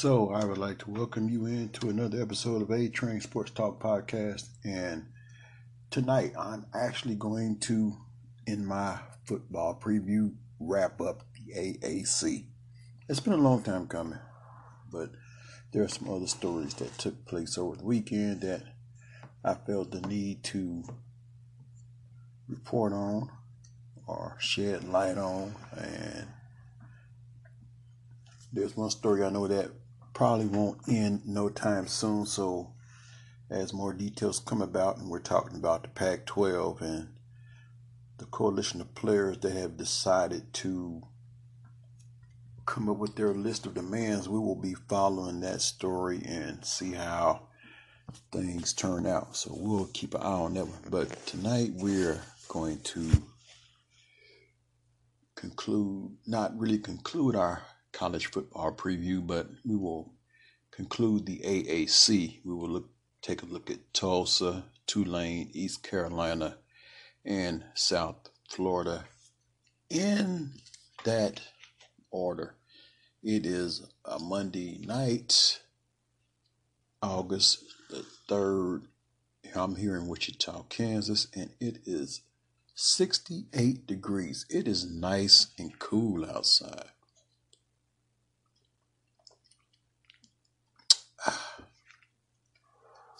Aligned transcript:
So, 0.00 0.30
I 0.30 0.46
would 0.46 0.56
like 0.56 0.78
to 0.78 0.90
welcome 0.90 1.28
you 1.28 1.44
into 1.44 1.90
another 1.90 2.22
episode 2.22 2.62
of 2.62 2.70
A 2.70 2.88
Train 2.88 3.20
Sports 3.20 3.50
Talk 3.50 3.82
Podcast. 3.82 4.48
And 4.64 5.04
tonight, 5.90 6.32
I'm 6.38 6.64
actually 6.74 7.16
going 7.16 7.58
to, 7.58 7.98
in 8.46 8.64
my 8.64 8.98
football 9.26 9.78
preview, 9.78 10.32
wrap 10.58 11.02
up 11.02 11.24
the 11.34 11.52
AAC. 11.52 12.46
It's 13.10 13.20
been 13.20 13.34
a 13.34 13.36
long 13.36 13.62
time 13.62 13.86
coming, 13.88 14.20
but 14.90 15.10
there 15.72 15.82
are 15.82 15.88
some 15.88 16.08
other 16.08 16.28
stories 16.28 16.72
that 16.76 16.96
took 16.96 17.26
place 17.26 17.58
over 17.58 17.76
the 17.76 17.84
weekend 17.84 18.40
that 18.40 18.62
I 19.44 19.52
felt 19.52 19.90
the 19.90 20.00
need 20.00 20.42
to 20.44 20.82
report 22.48 22.94
on 22.94 23.28
or 24.06 24.38
shed 24.38 24.88
light 24.88 25.18
on. 25.18 25.56
And 25.76 26.26
there's 28.50 28.74
one 28.74 28.88
story 28.88 29.22
I 29.22 29.28
know 29.28 29.46
that 29.46 29.72
probably 30.12 30.46
won't 30.46 30.80
end 30.88 31.22
no 31.26 31.48
time 31.48 31.86
soon. 31.86 32.26
So, 32.26 32.72
as 33.48 33.72
more 33.72 33.92
details 33.92 34.40
come 34.40 34.62
about, 34.62 34.98
and 34.98 35.08
we're 35.08 35.18
talking 35.18 35.56
about 35.56 35.82
the 35.82 35.88
Pac 35.88 36.26
12 36.26 36.82
and 36.82 37.08
the 38.18 38.26
coalition 38.26 38.80
of 38.80 38.94
players 38.94 39.38
that 39.38 39.52
have 39.52 39.76
decided 39.76 40.52
to 40.52 41.02
come 42.66 42.88
up 42.88 42.98
with 42.98 43.16
their 43.16 43.34
list 43.34 43.66
of 43.66 43.74
demands, 43.74 44.28
we 44.28 44.38
will 44.38 44.54
be 44.54 44.74
following 44.74 45.40
that 45.40 45.60
story 45.60 46.22
and 46.24 46.64
see 46.64 46.92
how 46.92 47.48
things 48.30 48.72
turn 48.72 49.06
out. 49.06 49.36
So 49.36 49.52
we'll 49.56 49.90
keep 49.92 50.14
an 50.14 50.22
eye 50.22 50.26
on 50.26 50.54
that 50.54 50.66
one. 50.66 50.82
But 50.88 51.26
tonight 51.26 51.72
we're 51.74 52.20
going 52.48 52.78
to 52.80 53.10
conclude, 55.34 56.16
not 56.26 56.56
really 56.58 56.78
conclude 56.78 57.34
our 57.34 57.62
college 57.92 58.26
football 58.26 58.72
preview, 58.72 59.26
but 59.26 59.48
we 59.64 59.76
will 59.76 60.12
conclude 60.70 61.26
the 61.26 61.38
AAC. 61.38 62.40
We 62.44 62.54
will 62.54 62.68
look, 62.68 62.90
take 63.22 63.42
a 63.42 63.46
look 63.46 63.70
at 63.70 63.92
Tulsa, 63.92 64.64
Tulane, 64.86 65.50
East 65.52 65.82
Carolina, 65.82 66.58
and 67.24 67.64
South 67.74 68.30
Florida 68.48 69.04
in 69.88 70.52
that 71.04 71.40
order. 72.10 72.54
It 73.22 73.44
is 73.44 73.86
a 74.04 74.18
Monday 74.18 74.78
night, 74.78 75.60
August 77.02 77.64
the 77.90 78.04
3rd. 78.28 78.82
I'm 79.54 79.76
here 79.76 79.96
in 79.96 80.06
Wichita, 80.06 80.62
Kansas, 80.68 81.26
and 81.34 81.50
it 81.60 81.78
is 81.84 82.22
68 82.74 83.86
degrees. 83.86 84.46
It 84.48 84.66
is 84.68 84.90
nice 84.90 85.48
and 85.58 85.78
cool 85.78 86.24
outside. 86.24 86.90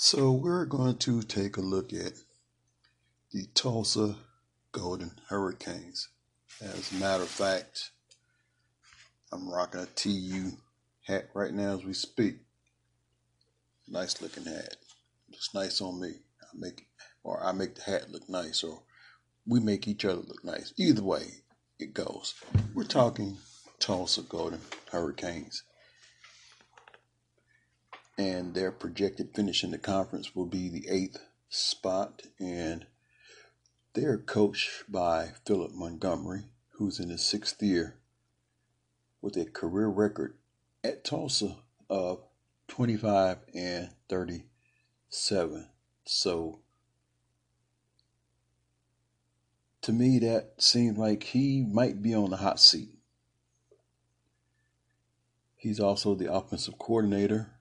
So 0.02 0.32
we're 0.32 0.64
going 0.64 0.96
to 0.96 1.20
take 1.20 1.58
a 1.58 1.60
look 1.60 1.92
at 1.92 2.14
the 3.32 3.44
Tulsa 3.52 4.16
Golden 4.72 5.10
Hurricanes. 5.28 6.08
As 6.62 6.90
a 6.90 6.94
matter 6.94 7.22
of 7.24 7.28
fact, 7.28 7.90
I'm 9.30 9.46
rocking 9.52 9.82
a 9.82 9.86
TU 9.86 10.52
hat 11.06 11.28
right 11.34 11.52
now 11.52 11.74
as 11.74 11.84
we 11.84 11.92
speak. 11.92 12.36
Nice 13.88 14.22
looking 14.22 14.46
hat. 14.46 14.76
Looks 15.30 15.52
nice 15.52 15.82
on 15.82 16.00
me. 16.00 16.14
I 16.40 16.46
make 16.54 16.86
or 17.22 17.44
I 17.44 17.52
make 17.52 17.74
the 17.74 17.82
hat 17.82 18.10
look 18.10 18.26
nice 18.26 18.64
or 18.64 18.80
we 19.46 19.60
make 19.60 19.86
each 19.86 20.06
other 20.06 20.22
look 20.22 20.42
nice. 20.42 20.72
Either 20.78 21.02
way 21.02 21.26
it 21.78 21.92
goes. 21.92 22.34
We're 22.72 22.84
talking 22.84 23.36
Tulsa 23.78 24.22
Golden 24.22 24.62
Hurricanes 24.90 25.62
and 28.20 28.52
their 28.52 28.70
projected 28.70 29.34
finish 29.34 29.64
in 29.64 29.70
the 29.70 29.78
conference 29.78 30.36
will 30.36 30.44
be 30.44 30.68
the 30.68 30.86
eighth 30.90 31.24
spot. 31.48 32.24
And 32.38 32.84
they're 33.94 34.18
coached 34.18 34.84
by 34.90 35.32
Philip 35.46 35.72
Montgomery, 35.72 36.42
who's 36.72 37.00
in 37.00 37.08
his 37.08 37.24
sixth 37.24 37.62
year 37.62 37.96
with 39.22 39.38
a 39.38 39.46
career 39.46 39.88
record 39.88 40.34
at 40.84 41.02
Tulsa 41.02 41.56
of 41.88 42.20
25 42.68 43.38
and 43.54 43.88
37. 44.10 45.68
So 46.04 46.58
to 49.80 49.92
me, 49.92 50.18
that 50.18 50.52
seems 50.58 50.98
like 50.98 51.22
he 51.22 51.62
might 51.62 52.02
be 52.02 52.14
on 52.14 52.28
the 52.28 52.36
hot 52.36 52.60
seat. 52.60 52.90
He's 55.56 55.80
also 55.80 56.14
the 56.14 56.30
offensive 56.30 56.78
coordinator 56.78 57.52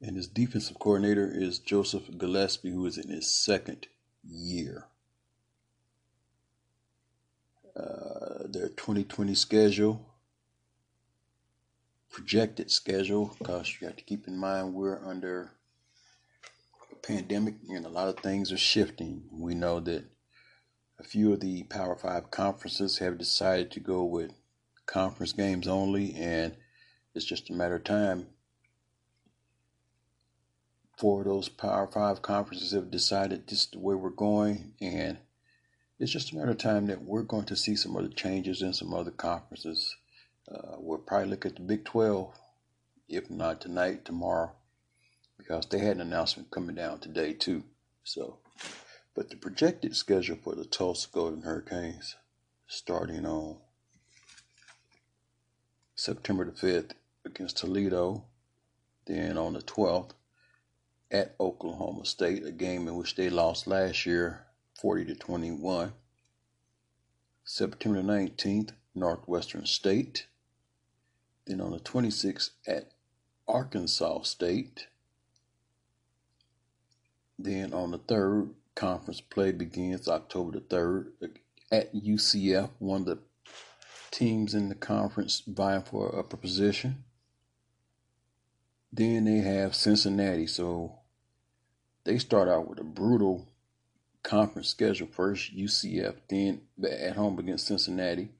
and 0.00 0.16
his 0.16 0.28
defensive 0.28 0.78
coordinator 0.78 1.28
is 1.32 1.58
Joseph 1.58 2.16
Gillespie, 2.16 2.70
who 2.70 2.86
is 2.86 2.98
in 2.98 3.10
his 3.10 3.34
second 3.34 3.88
year. 4.24 4.86
Uh, 7.76 8.46
their 8.48 8.68
2020 8.68 9.34
schedule, 9.34 10.06
projected 12.10 12.70
schedule, 12.70 13.36
because 13.38 13.76
you 13.80 13.86
have 13.86 13.96
to 13.96 14.04
keep 14.04 14.26
in 14.26 14.36
mind 14.36 14.74
we're 14.74 15.04
under 15.04 15.52
a 16.92 16.96
pandemic 16.96 17.54
and 17.68 17.84
a 17.84 17.90
lot 17.90 18.08
of 18.08 18.18
things 18.18 18.52
are 18.52 18.58
shifting. 18.58 19.24
We 19.32 19.54
know 19.54 19.80
that 19.80 20.04
a 20.98 21.04
few 21.04 21.32
of 21.32 21.40
the 21.40 21.64
Power 21.64 21.96
Five 21.96 22.30
conferences 22.30 22.98
have 22.98 23.18
decided 23.18 23.70
to 23.72 23.80
go 23.80 24.04
with 24.04 24.32
conference 24.86 25.32
games 25.32 25.68
only, 25.68 26.14
and 26.14 26.56
it's 27.14 27.24
just 27.24 27.50
a 27.50 27.52
matter 27.52 27.76
of 27.76 27.84
time 27.84 28.26
four 30.98 31.20
of 31.20 31.26
those 31.26 31.48
Power 31.48 31.86
Five 31.86 32.22
conferences 32.22 32.72
have 32.72 32.90
decided 32.90 33.46
this 33.46 33.62
is 33.62 33.66
the 33.68 33.78
way 33.78 33.94
we're 33.94 34.10
going, 34.10 34.72
and 34.80 35.18
it's 36.00 36.10
just 36.10 36.32
a 36.32 36.36
matter 36.36 36.50
of 36.50 36.58
time 36.58 36.86
that 36.88 37.02
we're 37.02 37.22
going 37.22 37.44
to 37.46 37.56
see 37.56 37.76
some 37.76 37.96
other 37.96 38.08
changes 38.08 38.62
in 38.62 38.72
some 38.72 38.92
other 38.92 39.12
conferences. 39.12 39.96
Uh, 40.50 40.74
we'll 40.78 40.98
probably 40.98 41.28
look 41.28 41.46
at 41.46 41.54
the 41.54 41.62
Big 41.62 41.84
12, 41.84 42.36
if 43.08 43.30
not 43.30 43.60
tonight, 43.60 44.04
tomorrow, 44.04 44.50
because 45.36 45.66
they 45.66 45.78
had 45.78 45.96
an 45.96 46.00
announcement 46.00 46.50
coming 46.50 46.74
down 46.74 46.98
today 46.98 47.32
too. 47.32 47.62
So, 48.02 48.38
but 49.14 49.30
the 49.30 49.36
projected 49.36 49.94
schedule 49.94 50.38
for 50.42 50.56
the 50.56 50.64
Tulsa 50.64 51.08
Golden 51.12 51.42
Hurricanes, 51.42 52.16
starting 52.66 53.24
on 53.24 53.58
September 55.94 56.44
the 56.44 56.52
5th 56.52 56.90
against 57.24 57.58
Toledo, 57.58 58.24
then 59.06 59.38
on 59.38 59.52
the 59.52 59.60
12th 59.60 60.12
at 61.10 61.34
Oklahoma 61.40 62.04
State, 62.04 62.44
a 62.44 62.52
game 62.52 62.86
in 62.88 62.96
which 62.96 63.14
they 63.14 63.30
lost 63.30 63.66
last 63.66 64.06
year 64.06 64.46
40 64.80 65.06
to 65.06 65.14
21. 65.14 65.92
September 67.44 68.02
19th, 68.02 68.70
Northwestern 68.94 69.66
State. 69.66 70.26
Then 71.46 71.60
on 71.60 71.72
the 71.72 71.80
26th 71.80 72.50
at 72.66 72.92
Arkansas 73.46 74.22
State. 74.22 74.88
Then 77.38 77.72
on 77.72 77.92
the 77.92 77.98
3rd, 77.98 78.50
conference 78.74 79.20
play 79.20 79.52
begins 79.52 80.08
October 80.08 80.52
the 80.52 80.60
3rd 80.60 81.06
at 81.72 81.94
UCF, 81.94 82.70
one 82.78 83.00
of 83.02 83.06
the 83.06 83.18
teams 84.10 84.54
in 84.54 84.68
the 84.68 84.74
conference 84.74 85.42
vying 85.46 85.82
for 85.82 86.18
upper 86.18 86.36
position. 86.36 87.04
Then 88.92 89.24
they 89.24 89.38
have 89.38 89.74
Cincinnati. 89.74 90.46
So 90.46 90.98
they 92.04 92.18
start 92.18 92.48
out 92.48 92.68
with 92.68 92.78
a 92.78 92.84
brutal 92.84 93.48
conference 94.22 94.68
schedule. 94.68 95.08
First 95.08 95.56
UCF, 95.56 96.16
then 96.28 96.62
at 96.82 97.16
home 97.16 97.38
against 97.38 97.66
Cincinnati. 97.66 98.30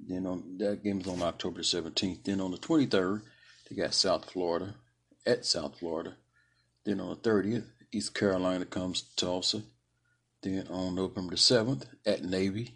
Then 0.00 0.26
on 0.26 0.58
that 0.58 0.82
game 0.82 1.00
is 1.00 1.06
on 1.06 1.22
October 1.22 1.60
17th. 1.60 2.24
Then 2.24 2.40
on 2.40 2.50
the 2.50 2.58
23rd, 2.58 3.22
they 3.68 3.76
got 3.76 3.94
South 3.94 4.30
Florida 4.30 4.74
at 5.24 5.46
South 5.46 5.78
Florida. 5.78 6.16
Then 6.84 7.00
on 7.00 7.10
the 7.10 7.16
30th, 7.28 7.66
East 7.92 8.14
Carolina 8.14 8.64
comes 8.64 9.02
to 9.02 9.16
Tulsa. 9.16 9.62
Then 10.42 10.66
on 10.68 10.96
November 10.96 11.36
7th 11.36 11.84
at 12.04 12.24
Navy. 12.24 12.74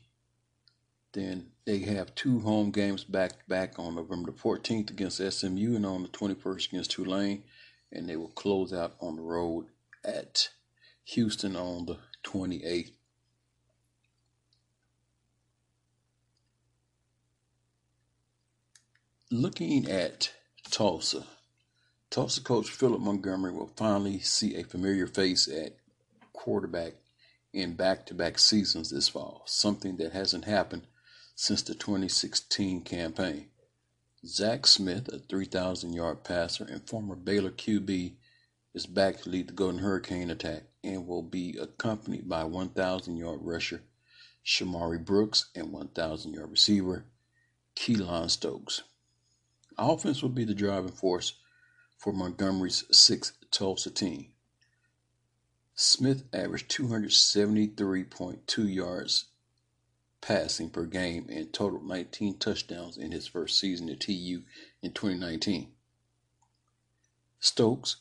Then 1.16 1.46
they 1.64 1.78
have 1.78 2.14
two 2.14 2.40
home 2.40 2.70
games 2.70 3.02
back 3.02 3.48
back 3.48 3.78
on 3.78 3.94
November 3.94 4.32
the 4.32 4.36
14th 4.36 4.90
against 4.90 5.16
SMU 5.16 5.74
and 5.74 5.86
on 5.86 6.02
the 6.02 6.10
21st 6.10 6.68
against 6.68 6.90
Tulane. 6.90 7.42
And 7.90 8.06
they 8.06 8.16
will 8.16 8.28
close 8.28 8.70
out 8.70 8.96
on 9.00 9.16
the 9.16 9.22
road 9.22 9.68
at 10.04 10.50
Houston 11.04 11.56
on 11.56 11.86
the 11.86 11.96
28th. 12.22 12.92
Looking 19.30 19.90
at 19.90 20.34
Tulsa, 20.70 21.24
Tulsa 22.10 22.42
coach 22.42 22.68
Philip 22.68 23.00
Montgomery 23.00 23.52
will 23.52 23.72
finally 23.74 24.20
see 24.20 24.54
a 24.54 24.64
familiar 24.64 25.06
face 25.06 25.48
at 25.48 25.78
quarterback 26.34 26.92
in 27.54 27.72
back 27.72 28.04
to 28.04 28.14
back 28.14 28.38
seasons 28.38 28.90
this 28.90 29.08
fall, 29.08 29.44
something 29.46 29.96
that 29.96 30.12
hasn't 30.12 30.44
happened 30.44 30.82
since 31.38 31.60
the 31.60 31.74
2016 31.74 32.80
campaign. 32.80 33.50
Zach 34.24 34.66
Smith, 34.66 35.06
a 35.08 35.18
3,000 35.18 35.92
yard 35.92 36.24
passer 36.24 36.64
and 36.64 36.88
former 36.88 37.14
Baylor 37.14 37.50
QB, 37.50 38.14
is 38.72 38.86
back 38.86 39.20
to 39.20 39.28
lead 39.28 39.48
the 39.48 39.52
Golden 39.52 39.80
Hurricane 39.80 40.30
attack 40.30 40.62
and 40.82 41.06
will 41.06 41.22
be 41.22 41.58
accompanied 41.60 42.26
by 42.26 42.44
1,000 42.44 43.18
yard 43.18 43.40
rusher 43.42 43.82
Shamari 44.44 45.04
Brooks 45.04 45.50
and 45.54 45.72
1,000 45.72 46.32
yard 46.32 46.50
receiver 46.50 47.04
Keylon 47.76 48.30
Stokes. 48.30 48.82
Offense 49.76 50.22
will 50.22 50.30
be 50.30 50.44
the 50.44 50.54
driving 50.54 50.92
force 50.92 51.34
for 51.98 52.14
Montgomery's 52.14 52.84
6 52.90 53.32
Tulsa 53.50 53.90
team. 53.90 54.32
Smith 55.74 56.24
averaged 56.32 56.70
273.2 56.70 58.74
yards 58.74 59.26
passing 60.20 60.70
per 60.70 60.84
game 60.84 61.26
and 61.28 61.52
totaled 61.52 61.86
19 61.86 62.38
touchdowns 62.38 62.96
in 62.96 63.12
his 63.12 63.26
first 63.26 63.58
season 63.58 63.88
at 63.88 64.00
TU 64.00 64.42
in 64.82 64.92
2019. 64.92 65.72
Stokes 67.38 67.96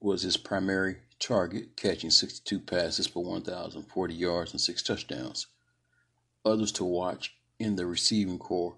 was 0.00 0.22
his 0.22 0.36
primary 0.36 0.98
target, 1.18 1.76
catching 1.76 2.10
62 2.10 2.60
passes 2.60 3.06
for 3.06 3.24
1,040 3.24 4.14
yards 4.14 4.52
and 4.52 4.60
6 4.60 4.82
touchdowns. 4.82 5.46
Others 6.44 6.72
to 6.72 6.84
watch 6.84 7.36
in 7.58 7.76
the 7.76 7.86
receiving 7.86 8.38
corps 8.38 8.76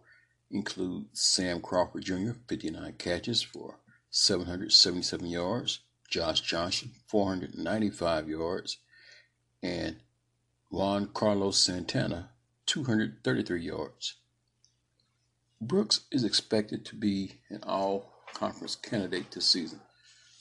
include 0.50 1.06
Sam 1.12 1.60
Crawford 1.60 2.04
Jr., 2.04 2.32
59 2.48 2.94
catches 2.98 3.42
for 3.42 3.76
777 4.10 5.26
yards, 5.26 5.80
Josh 6.08 6.40
Johnson, 6.40 6.92
495 7.06 8.28
yards, 8.28 8.78
and 9.62 9.96
Juan 10.70 11.08
Carlos 11.12 11.58
Santana, 11.58 12.30
233 12.68 13.62
yards. 13.62 14.16
Brooks 15.58 16.02
is 16.12 16.22
expected 16.22 16.84
to 16.84 16.96
be 16.96 17.40
an 17.48 17.60
all 17.62 18.12
conference 18.34 18.76
candidate 18.76 19.30
this 19.30 19.46
season. 19.46 19.80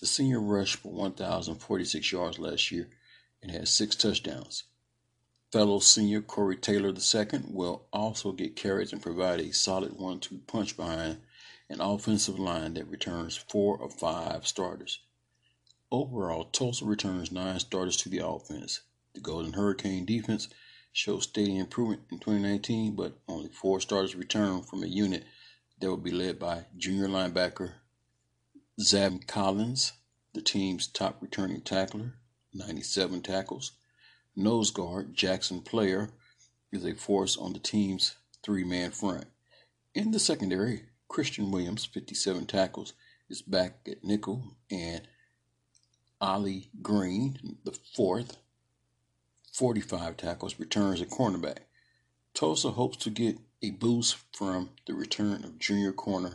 The 0.02 0.08
senior 0.08 0.42
rushed 0.42 0.76
for 0.76 0.92
1,046 0.92 2.12
yards 2.12 2.38
last 2.38 2.70
year 2.70 2.90
and 3.42 3.50
had 3.50 3.70
six 3.70 3.96
touchdowns. 3.96 4.66
Fellow 5.54 5.80
senior 5.80 6.22
Corey 6.22 6.58
Taylor 6.58 6.90
II 6.90 7.44
will 7.48 7.88
also 7.94 8.34
get 8.34 8.58
carries 8.58 8.92
and 8.92 9.02
provide 9.02 9.40
a 9.40 9.54
solid 9.54 9.94
one 9.94 10.20
two 10.20 10.40
punch 10.48 10.76
behind 10.76 11.22
an 11.70 11.80
offensive 11.80 12.38
line 12.38 12.74
that 12.74 12.90
returns 12.90 13.38
four 13.38 13.82
of 13.82 13.94
five 13.94 14.46
starters. 14.46 15.00
Overall, 15.90 16.44
Tulsa 16.44 16.84
returns 16.84 17.32
nine 17.32 17.60
starters 17.60 17.96
to 17.98 18.10
the 18.10 18.20
offense. 18.20 18.82
The 19.14 19.22
Golden 19.22 19.54
Hurricane 19.54 20.04
defense 20.04 20.50
showed 20.98 21.22
steady 21.22 21.60
improvement 21.60 22.02
in 22.10 22.18
2019, 22.18 22.96
but 22.96 23.20
only 23.28 23.50
four 23.50 23.80
starters 23.80 24.16
returned 24.16 24.66
from 24.66 24.82
a 24.82 24.88
unit 24.88 25.24
that 25.80 25.88
will 25.88 25.96
be 25.96 26.10
led 26.10 26.40
by 26.40 26.66
junior 26.76 27.08
linebacker 27.08 27.74
Zaven 28.82 29.28
Collins, 29.28 29.94
the 30.34 30.42
team's 30.42 30.88
top 30.88 31.22
returning 31.22 31.62
tackler, 31.62 32.16
97 32.52 33.22
tackles. 33.22 33.74
Nose 34.36 34.72
guard 34.72 35.16
Jaxon 35.16 35.64
Player 35.64 36.10
is 36.72 36.84
a 36.84 36.96
force 36.96 37.38
on 37.38 37.54
the 37.54 37.60
team's 37.60 38.16
three 38.44 38.64
man 38.64 38.90
front. 38.90 39.26
In 39.94 40.10
the 40.10 40.20
secondary, 40.20 40.86
Christian 41.08 41.52
Williams, 41.52 41.86
57 41.86 42.48
tackles, 42.48 42.94
is 43.30 43.44
back 43.44 43.88
at 43.88 44.04
nickel, 44.04 44.58
and 44.72 45.08
Allie 46.20 46.72
Green, 46.82 47.60
the 47.64 47.78
fourth, 47.96 48.38
45 49.58 50.18
tackles, 50.18 50.60
returns 50.60 51.02
at 51.02 51.10
cornerback. 51.10 51.62
Tulsa 52.36 52.70
hopes 52.70 52.98
to 52.98 53.10
get 53.10 53.40
a 53.64 53.72
boost 53.72 54.18
from 54.32 54.70
the 54.86 54.94
return 54.94 55.44
of 55.44 55.58
junior 55.58 55.92
corner 55.92 56.34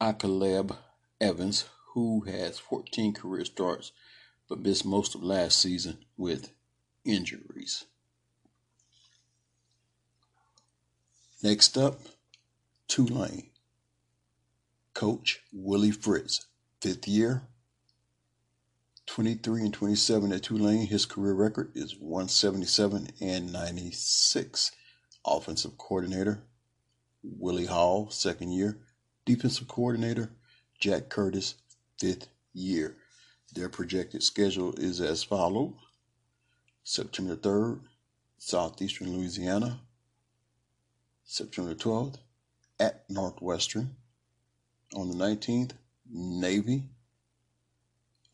Akayleb 0.00 0.76
Evans, 1.20 1.64
who 1.94 2.20
has 2.20 2.60
14 2.60 3.12
career 3.12 3.44
starts 3.44 3.90
but 4.48 4.60
missed 4.60 4.84
most 4.84 5.16
of 5.16 5.22
last 5.24 5.58
season 5.58 5.98
with 6.16 6.52
injuries. 7.04 7.84
Next 11.42 11.76
up, 11.76 11.98
Tulane. 12.86 13.50
Coach 14.94 15.40
Willie 15.52 15.90
Fritz 15.90 16.46
fifth 16.80 17.08
year, 17.08 17.42
23 19.08 19.62
and 19.62 19.74
27 19.74 20.32
at 20.32 20.42
Tulane. 20.42 20.86
His 20.86 21.06
career 21.06 21.32
record 21.32 21.72
is 21.74 21.96
177 21.98 23.08
and 23.20 23.52
96. 23.52 24.70
Offensive 25.26 25.76
coordinator, 25.78 26.44
Willie 27.22 27.66
Hall, 27.66 28.10
second 28.10 28.52
year. 28.52 28.78
Defensive 29.24 29.66
coordinator, 29.66 30.30
Jack 30.78 31.08
Curtis, 31.08 31.54
fifth 31.98 32.28
year. 32.52 32.96
Their 33.54 33.68
projected 33.68 34.22
schedule 34.22 34.74
is 34.74 35.00
as 35.00 35.24
follows 35.24 35.74
September 36.84 37.34
3rd, 37.34 37.80
Southeastern 38.36 39.16
Louisiana. 39.16 39.80
September 41.24 41.74
12th, 41.74 42.16
at 42.78 43.04
Northwestern. 43.08 43.96
On 44.94 45.08
the 45.08 45.16
19th, 45.16 45.72
Navy 46.10 46.84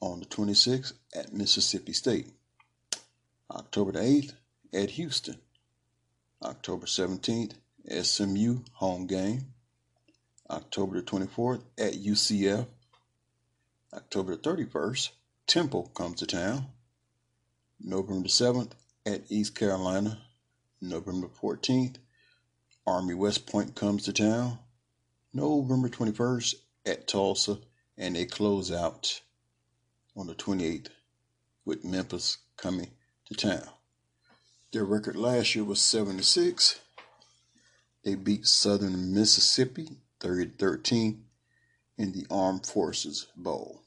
on 0.00 0.20
the 0.20 0.26
26th 0.26 0.92
at 1.14 1.32
Mississippi 1.32 1.92
State. 1.92 2.28
October 3.50 3.92
the 3.92 4.00
8th 4.00 4.32
at 4.72 4.90
Houston. 4.90 5.36
October 6.42 6.86
17th, 6.86 7.52
SMU 8.02 8.60
home 8.72 9.06
game. 9.06 9.46
October 10.50 11.00
the 11.00 11.02
24th 11.02 11.62
at 11.78 11.94
UCF. 11.94 12.66
October 13.94 14.36
the 14.36 14.42
31st, 14.42 15.10
Temple 15.46 15.90
comes 15.94 16.18
to 16.18 16.26
town. 16.26 16.66
November 17.80 18.22
the 18.22 18.28
7th 18.28 18.72
at 19.06 19.22
East 19.30 19.54
Carolina. 19.54 20.18
November 20.80 21.28
14th, 21.28 21.96
Army 22.86 23.14
West 23.14 23.46
Point 23.46 23.74
comes 23.74 24.04
to 24.04 24.12
town. 24.12 24.58
November 25.32 25.88
21st 25.88 26.54
at 26.86 27.08
Tulsa, 27.08 27.58
and 27.96 28.14
they 28.16 28.26
close 28.26 28.70
out 28.70 29.20
on 30.16 30.26
the 30.26 30.34
28th 30.34 30.88
with 31.64 31.84
Memphis 31.84 32.38
coming 32.56 32.90
to 33.26 33.34
town. 33.34 33.68
Their 34.72 34.84
record 34.84 35.16
last 35.16 35.54
year 35.54 35.64
was 35.64 35.80
76. 35.80 36.80
They 38.04 38.14
beat 38.14 38.46
Southern 38.46 39.14
Mississippi 39.14 39.88
30 40.20 40.52
13 40.58 41.24
in 41.96 42.12
the 42.12 42.26
Armed 42.30 42.66
Forces 42.66 43.26
Bowl. 43.36 43.80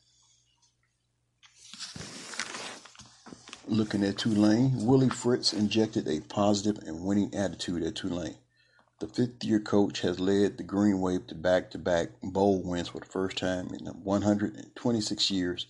Looking 3.67 4.03
at 4.03 4.17
Tulane, 4.17 4.85
Willie 4.85 5.09
Fritz 5.09 5.51
injected 5.51 6.07
a 6.07 6.21
positive 6.21 6.81
and 6.87 7.03
winning 7.03 7.35
attitude 7.35 7.83
at 7.83 7.95
Tulane. 7.95 8.37
The 8.99 9.07
fifth 9.07 9.43
year 9.43 9.59
coach 9.59 10.01
has 10.01 10.19
led 10.19 10.57
the 10.57 10.63
Green 10.63 11.01
Wave 11.01 11.27
to 11.27 11.35
back 11.35 11.69
to 11.71 11.77
back 11.77 12.09
bowl 12.23 12.63
wins 12.63 12.87
for 12.87 12.99
the 12.99 13.05
first 13.05 13.37
time 13.37 13.67
in 13.73 13.85
126 13.85 15.31
years 15.31 15.67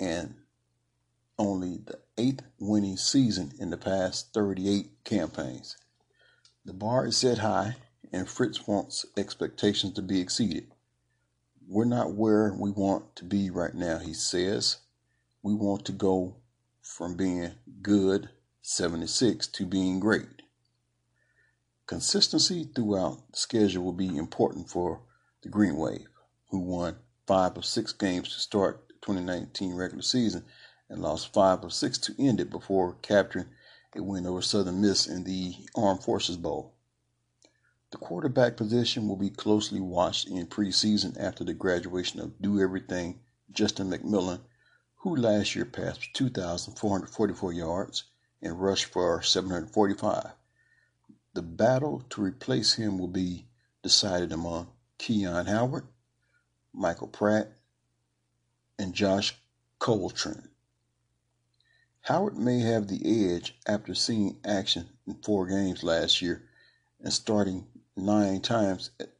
and 0.00 0.34
only 1.38 1.78
the 1.84 1.98
eighth 2.18 2.42
winning 2.58 2.96
season 2.96 3.52
in 3.58 3.70
the 3.70 3.76
past 3.76 4.32
38 4.34 5.04
campaigns. 5.04 5.76
The 6.64 6.72
bar 6.72 7.06
is 7.06 7.18
set 7.18 7.38
high, 7.38 7.76
and 8.12 8.28
Fritz 8.28 8.66
wants 8.66 9.06
expectations 9.16 9.94
to 9.94 10.02
be 10.02 10.20
exceeded. 10.20 10.72
We're 11.68 11.84
not 11.84 12.14
where 12.14 12.52
we 12.52 12.70
want 12.70 13.14
to 13.16 13.24
be 13.24 13.50
right 13.50 13.74
now, 13.74 13.98
he 13.98 14.12
says. 14.12 14.78
We 15.42 15.54
want 15.54 15.84
to 15.86 15.92
go 15.92 16.36
from 16.82 17.16
being 17.16 17.52
good, 17.80 18.30
76, 18.62 19.46
to 19.46 19.66
being 19.66 20.00
great. 20.00 20.42
Consistency 21.86 22.68
throughout 22.74 23.18
the 23.30 23.38
schedule 23.38 23.84
will 23.84 23.92
be 23.92 24.16
important 24.16 24.68
for 24.68 25.00
the 25.42 25.48
Green 25.48 25.76
Wave, 25.76 26.06
who 26.50 26.58
won 26.58 26.96
five 27.26 27.56
of 27.56 27.64
six 27.64 27.92
games 27.92 28.34
to 28.34 28.40
start 28.40 28.89
2019 29.02 29.74
regular 29.74 30.02
season 30.02 30.44
and 30.88 31.00
lost 31.00 31.32
five 31.32 31.62
of 31.64 31.72
six 31.72 31.98
to 31.98 32.14
end 32.18 32.40
it 32.40 32.50
before 32.50 32.96
capturing 33.02 33.46
a 33.96 34.02
win 34.02 34.26
over 34.26 34.42
Southern 34.42 34.80
Miss 34.80 35.06
in 35.06 35.24
the 35.24 35.54
Armed 35.74 36.02
Forces 36.02 36.36
Bowl. 36.36 36.74
The 37.90 37.98
quarterback 37.98 38.56
position 38.56 39.08
will 39.08 39.16
be 39.16 39.30
closely 39.30 39.80
watched 39.80 40.28
in 40.28 40.46
preseason 40.46 41.16
after 41.18 41.42
the 41.42 41.54
graduation 41.54 42.20
of 42.20 42.40
Do 42.40 42.60
Everything 42.60 43.20
Justin 43.50 43.90
McMillan, 43.90 44.40
who 44.96 45.16
last 45.16 45.56
year 45.56 45.64
passed 45.64 46.14
2,444 46.14 47.52
yards 47.52 48.04
and 48.42 48.60
rushed 48.60 48.84
for 48.84 49.22
745. 49.22 50.32
The 51.34 51.42
battle 51.42 52.04
to 52.10 52.22
replace 52.22 52.74
him 52.74 52.98
will 52.98 53.08
be 53.08 53.46
decided 53.82 54.30
among 54.30 54.68
Keon 54.98 55.46
Howard, 55.46 55.86
Michael 56.72 57.08
Pratt, 57.08 57.52
and 58.80 58.94
Josh 58.94 59.36
Coltrane. 59.78 60.48
Howard 62.00 62.38
may 62.38 62.60
have 62.60 62.88
the 62.88 63.34
edge 63.34 63.54
after 63.66 63.94
seeing 63.94 64.38
action 64.42 64.88
in 65.06 65.16
four 65.22 65.46
games 65.46 65.82
last 65.82 66.22
year 66.22 66.48
and 66.98 67.12
starting 67.12 67.66
nine 67.94 68.40
times 68.40 68.90
at, 68.98 69.10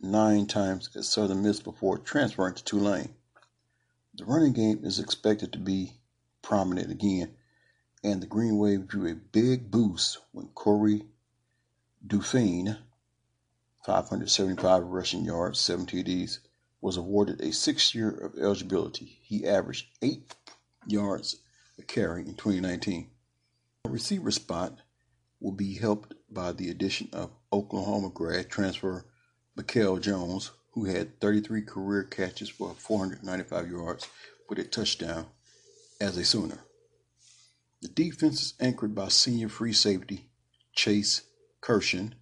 nine 0.00 0.46
times 0.46 0.90
at 0.96 1.04
Southern 1.04 1.44
Miss 1.44 1.60
before 1.60 1.96
transferring 1.96 2.54
to 2.54 2.64
Tulane. 2.64 3.14
The 4.14 4.24
running 4.24 4.52
game 4.52 4.80
is 4.84 4.98
expected 4.98 5.52
to 5.52 5.60
be 5.60 5.92
prominent 6.42 6.90
again, 6.90 7.36
and 8.02 8.20
the 8.20 8.26
Green 8.26 8.58
Wave 8.58 8.88
drew 8.88 9.08
a 9.12 9.14
big 9.14 9.70
boost 9.70 10.18
when 10.32 10.48
Corey 10.48 11.06
Dauphine, 12.04 12.78
575 13.86 14.82
rushing 14.82 15.24
yards, 15.24 15.60
7 15.60 15.86
TDs, 15.86 16.40
was 16.82 16.98
awarded 16.98 17.40
a 17.40 17.52
six 17.52 17.94
year 17.94 18.10
of 18.10 18.36
eligibility. 18.38 19.18
He 19.22 19.46
averaged 19.46 19.86
8 20.02 20.34
yards 20.86 21.36
a 21.78 21.82
carry 21.82 22.22
in 22.22 22.34
2019. 22.34 23.08
The 23.84 23.90
receiver 23.90 24.30
spot 24.30 24.78
will 25.40 25.52
be 25.52 25.74
helped 25.74 26.14
by 26.30 26.52
the 26.52 26.70
addition 26.70 27.08
of 27.12 27.30
Oklahoma 27.52 28.10
grad 28.12 28.50
transfer 28.50 29.06
Mykel 29.56 30.00
Jones, 30.00 30.50
who 30.72 30.84
had 30.84 31.20
33 31.20 31.62
career 31.62 32.02
catches 32.04 32.48
for 32.48 32.74
495 32.74 33.70
yards 33.70 34.08
with 34.48 34.58
a 34.58 34.64
touchdown 34.64 35.26
as 36.00 36.16
a 36.16 36.24
Sooner. 36.24 36.58
The 37.80 37.88
defense 37.88 38.42
is 38.42 38.54
anchored 38.60 38.94
by 38.94 39.08
senior 39.08 39.48
free 39.48 39.72
safety 39.72 40.30
Chase 40.74 41.22
Kuerschen, 41.60 42.12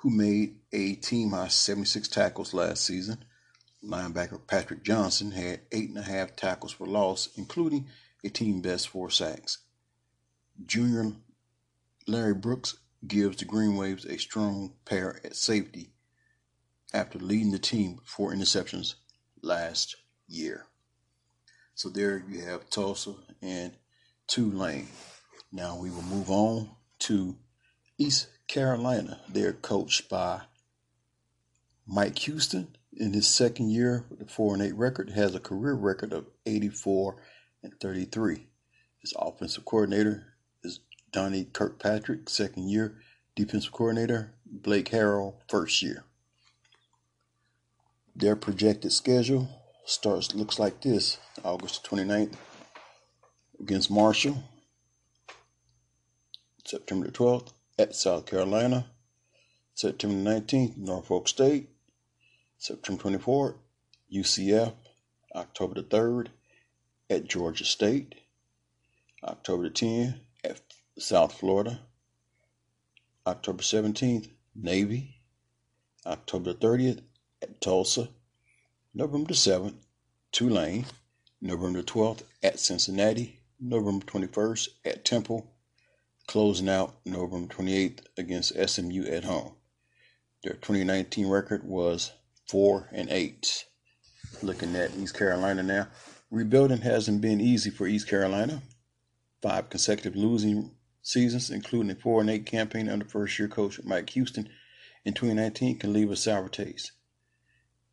who 0.00 0.10
made 0.10 0.56
a 0.72 0.94
team 0.94 1.30
high 1.30 1.48
76 1.48 2.08
tackles 2.08 2.52
last 2.52 2.84
season. 2.84 3.24
Linebacker 3.86 4.46
Patrick 4.46 4.82
Johnson 4.82 5.30
had 5.30 5.60
eight 5.70 5.88
and 5.88 5.98
a 5.98 6.02
half 6.02 6.34
tackles 6.34 6.72
for 6.72 6.86
loss, 6.86 7.28
including 7.36 7.86
a 8.24 8.28
team 8.28 8.60
best 8.60 8.88
four 8.88 9.10
sacks. 9.10 9.58
Junior 10.64 11.12
Larry 12.06 12.34
Brooks 12.34 12.76
gives 13.06 13.36
the 13.36 13.44
Green 13.44 13.76
Waves 13.76 14.04
a 14.04 14.18
strong 14.18 14.72
pair 14.84 15.20
at 15.24 15.36
safety 15.36 15.90
after 16.92 17.18
leading 17.18 17.52
the 17.52 17.58
team 17.58 17.96
with 17.96 18.06
four 18.06 18.32
interceptions 18.32 18.94
last 19.42 19.96
year. 20.28 20.66
So 21.74 21.88
there 21.88 22.22
you 22.28 22.42
have 22.44 22.70
Tulsa 22.70 23.14
and 23.42 23.72
Tulane. 24.26 24.88
Now 25.52 25.76
we 25.76 25.90
will 25.90 26.02
move 26.02 26.30
on 26.30 26.70
to 27.00 27.36
East 27.98 28.28
Carolina. 28.48 29.20
They're 29.28 29.52
coached 29.52 30.08
by 30.08 30.42
Mike 31.86 32.18
Houston. 32.20 32.76
In 32.98 33.12
his 33.12 33.26
second 33.26 33.70
year 33.70 34.06
with 34.08 34.22
a 34.22 34.26
four 34.26 34.54
and 34.54 34.62
eight 34.62 34.74
record, 34.74 35.10
has 35.10 35.34
a 35.34 35.40
career 35.40 35.74
record 35.74 36.14
of 36.14 36.26
84 36.46 37.16
and 37.62 37.78
33. 37.78 38.46
His 39.00 39.12
offensive 39.18 39.66
coordinator 39.66 40.34
is 40.64 40.80
Donnie 41.12 41.44
Kirkpatrick, 41.44 42.30
second 42.30 42.70
year. 42.70 42.98
Defensive 43.34 43.72
coordinator 43.72 44.34
Blake 44.46 44.90
Harrell, 44.90 45.34
first 45.46 45.82
year. 45.82 46.04
Their 48.14 48.34
projected 48.34 48.92
schedule 48.92 49.46
starts 49.84 50.34
looks 50.34 50.58
like 50.58 50.80
this 50.80 51.18
August 51.44 51.84
29th 51.84 52.32
against 53.60 53.90
Marshall, 53.90 54.42
September 56.64 57.08
12th 57.08 57.52
at 57.78 57.94
South 57.94 58.24
Carolina, 58.24 58.86
September 59.74 60.30
19th, 60.30 60.78
Norfolk 60.78 61.28
State, 61.28 61.68
September 62.66 63.00
24th, 63.00 63.54
UCF, 64.12 64.72
October 65.36 65.74
the 65.80 65.84
3rd 65.84 66.30
at 67.08 67.28
Georgia 67.28 67.64
State, 67.64 68.16
October 69.22 69.62
the 69.62 69.70
10th 69.70 70.18
at 70.42 70.60
South 70.98 71.32
Florida, 71.38 71.78
October 73.24 73.62
17th, 73.62 74.30
Navy, 74.56 75.20
October 76.04 76.54
the 76.54 76.58
30th 76.58 77.02
at 77.40 77.60
Tulsa, 77.60 78.08
November 78.92 79.32
7th, 79.32 79.76
Tulane, 80.32 80.86
November 81.40 81.84
12th 81.84 82.24
at 82.42 82.58
Cincinnati, 82.58 83.38
November 83.60 84.04
21st 84.06 84.68
at 84.84 85.04
Temple, 85.04 85.46
closing 86.26 86.68
out 86.68 86.96
November 87.04 87.54
28th 87.54 88.00
against 88.18 88.58
SMU 88.68 89.04
at 89.04 89.22
home. 89.22 89.52
Their 90.42 90.54
2019 90.54 91.28
record 91.28 91.62
was 91.62 92.10
4 92.48 92.88
and 92.92 93.08
8. 93.10 93.64
Looking 94.42 94.76
at 94.76 94.96
East 94.96 95.16
Carolina 95.16 95.62
now, 95.62 95.88
rebuilding 96.30 96.82
hasn't 96.82 97.20
been 97.20 97.40
easy 97.40 97.70
for 97.70 97.86
East 97.86 98.08
Carolina. 98.08 98.62
Five 99.42 99.70
consecutive 99.70 100.16
losing 100.16 100.72
seasons, 101.02 101.50
including 101.50 101.90
a 101.90 101.94
4 101.94 102.22
and 102.22 102.30
8 102.30 102.46
campaign 102.46 102.88
under 102.88 103.04
first 103.04 103.38
year 103.38 103.48
coach 103.48 103.80
Mike 103.84 104.10
Houston 104.10 104.48
in 105.04 105.14
2019, 105.14 105.78
can 105.78 105.92
leave 105.92 106.10
a 106.10 106.16
sour 106.16 106.48
taste. 106.48 106.92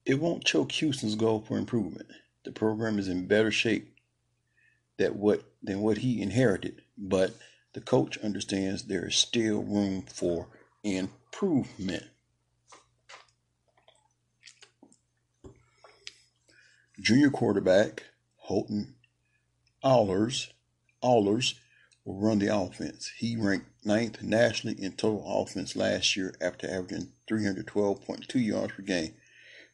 It 0.06 0.20
won't 0.20 0.44
choke 0.44 0.72
Houston's 0.74 1.16
goal 1.16 1.42
for 1.42 1.58
improvement. 1.58 2.08
The 2.44 2.52
program 2.52 3.00
is 3.00 3.08
in 3.08 3.28
better 3.28 3.52
shape 3.52 3.96
that 4.98 5.16
what 5.16 5.44
than 5.62 5.82
what 5.82 6.00
he 6.00 6.22
inherited, 6.22 6.82
but 6.98 7.36
the 7.74 7.82
coach 7.82 8.18
understands 8.18 8.84
there 8.84 9.08
is 9.08 9.16
still 9.16 9.64
room 9.64 10.02
for 10.04 10.48
improvement. 10.84 12.04
Junior 17.04 17.30
quarterback 17.30 18.06
Holton 18.38 18.96
Allers, 19.84 20.54
Ahlers 21.04 21.56
will 22.06 22.18
run 22.18 22.40
the 22.40 22.56
offense. 22.56 23.12
He 23.18 23.36
ranked 23.36 23.68
ninth 23.84 24.24
nationally 24.24 24.82
in 24.82 24.94
total 24.94 25.22
offense 25.28 25.76
last 25.76 26.16
year 26.16 26.34
after 26.40 26.66
averaging 26.66 27.12
312.2 27.30 28.46
yards 28.46 28.72
per 28.72 28.84
game. 28.84 29.16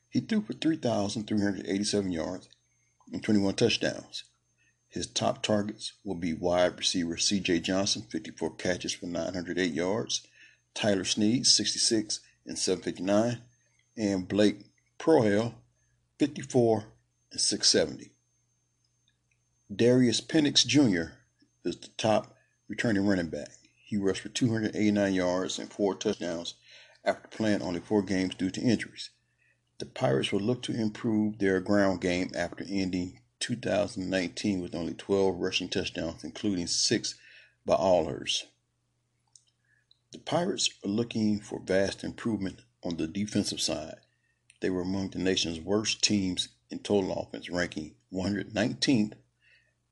He 0.09 0.21
threw 0.21 0.41
for 0.41 0.53
3,387 0.53 2.11
yards 2.11 2.49
and 3.13 3.23
21 3.23 3.53
touchdowns. 3.53 4.23
His 4.87 5.05
top 5.05 5.43
targets 5.43 5.93
will 6.03 6.15
be 6.15 6.33
wide 6.33 6.79
receiver 6.79 7.15
C.J. 7.17 7.59
Johnson, 7.59 8.07
54 8.09 8.55
catches 8.55 8.93
for 8.93 9.05
908 9.05 9.71
yards, 9.71 10.25
Tyler 10.73 11.05
Snead, 11.05 11.45
66 11.45 12.21
and 12.47 12.57
759, 12.57 13.37
and 13.95 14.27
Blake 14.27 14.61
Proehl, 14.97 15.53
54 16.17 16.85
and 17.31 17.41
670. 17.41 18.11
Darius 19.73 20.21
Pinnix 20.21 20.65
Jr. 20.65 21.13
is 21.63 21.77
the 21.77 21.89
top 21.97 22.35
returning 22.67 23.05
running 23.05 23.29
back. 23.29 23.51
He 23.85 23.97
rushed 23.97 24.21
for 24.21 24.29
289 24.29 25.13
yards 25.13 25.59
and 25.59 25.71
four 25.71 25.95
touchdowns 25.95 26.55
after 27.05 27.27
playing 27.27 27.61
only 27.61 27.79
four 27.79 28.01
games 28.01 28.35
due 28.35 28.49
to 28.51 28.61
injuries. 28.61 29.09
The 29.79 29.85
Pirates 29.85 30.31
will 30.31 30.41
look 30.41 30.61
to 30.63 30.73
improve 30.73 31.39
their 31.39 31.59
ground 31.59 32.01
game 32.01 32.31
after 32.35 32.65
ending 32.67 33.21
2019 33.39 34.61
with 34.61 34.75
only 34.75 34.93
12 34.93 35.39
rushing 35.39 35.69
touchdowns, 35.69 36.23
including 36.23 36.67
six 36.67 37.15
by 37.65 37.75
Ahlers. 37.75 38.43
The 40.11 40.19
Pirates 40.19 40.69
are 40.83 40.89
looking 40.89 41.39
for 41.39 41.59
vast 41.59 42.03
improvement 42.03 42.61
on 42.83 42.97
the 42.97 43.07
defensive 43.07 43.61
side. 43.61 43.99
They 44.61 44.69
were 44.69 44.81
among 44.81 45.09
the 45.09 45.19
nation's 45.19 45.59
worst 45.59 46.03
teams 46.03 46.49
in 46.69 46.79
total 46.79 47.13
offense, 47.13 47.49
ranking 47.49 47.95
119th 48.13 49.13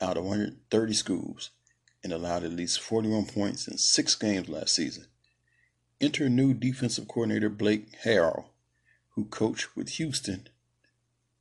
out 0.01 0.17
of 0.17 0.25
130 0.25 0.93
schools, 0.93 1.51
and 2.03 2.11
allowed 2.11 2.43
at 2.43 2.51
least 2.51 2.81
41 2.81 3.25
points 3.27 3.67
in 3.67 3.77
six 3.77 4.15
games 4.15 4.49
last 4.49 4.75
season. 4.75 5.05
Enter 5.99 6.29
new 6.29 6.53
defensive 6.53 7.07
coordinator 7.07 7.49
Blake 7.49 8.01
Harrell 8.03 8.45
who 9.17 9.25
coached 9.25 9.75
with 9.75 9.89
Houston 9.89 10.47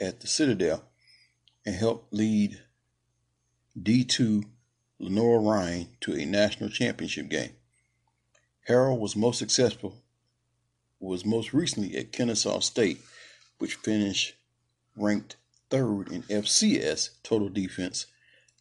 at 0.01 0.21
the 0.21 0.27
Citadel 0.27 0.85
and 1.67 1.75
helped 1.75 2.13
lead 2.13 2.63
D2 3.79 4.45
Lenoir-Rhyne 4.99 5.89
to 6.01 6.15
a 6.15 6.25
national 6.25 6.71
championship 6.71 7.29
game. 7.29 7.53
Harrell 8.67 8.99
was 8.99 9.15
most 9.15 9.39
successful 9.39 9.97
was 10.99 11.27
most 11.27 11.53
recently 11.53 11.97
at 11.97 12.13
Kennesaw 12.13 12.61
State, 12.61 13.01
which 13.59 13.77
finished 13.77 14.35
ranked 14.97 15.37
third 15.71 16.11
in 16.11 16.23
FCS 16.25 17.11
total 17.23 17.49
defense 17.49 18.07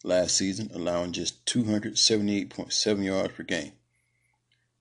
last 0.02 0.36
season, 0.36 0.70
allowing 0.74 1.12
just 1.12 1.44
278.7 1.46 3.04
yards 3.04 3.34
per 3.34 3.42
game. 3.42 3.72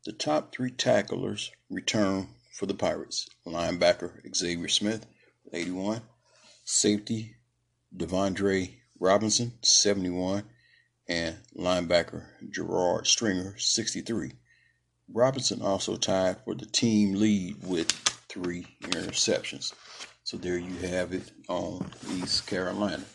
The 0.06 0.12
top 0.12 0.54
three 0.54 0.70
tacklers 0.72 1.52
returned 1.70 2.28
for 2.52 2.68
the 2.68 2.76
Pirates. 2.76 3.28
Linebacker 3.46 4.22
Xavier 4.36 4.68
Smith, 4.68 5.06
81. 5.52 6.02
Safety 6.64 7.36
Devondre 7.96 8.76
Robinson, 9.00 9.54
71. 9.62 10.44
And 11.08 11.38
linebacker 11.56 12.26
Gerard 12.50 13.08
Stringer, 13.08 13.58
63. 13.58 14.34
Robinson 15.12 15.62
also 15.62 15.98
tied 15.98 16.38
for 16.44 16.56
the 16.56 16.66
team 16.66 17.16
lead 17.16 17.64
with 17.64 17.92
three 17.92 18.68
interceptions. 18.82 19.74
So 20.26 20.38
there 20.38 20.58
you 20.58 20.76
have 20.88 21.14
it 21.14 21.32
on 21.48 21.86
East 22.12 22.48
Carolina. 22.48 23.06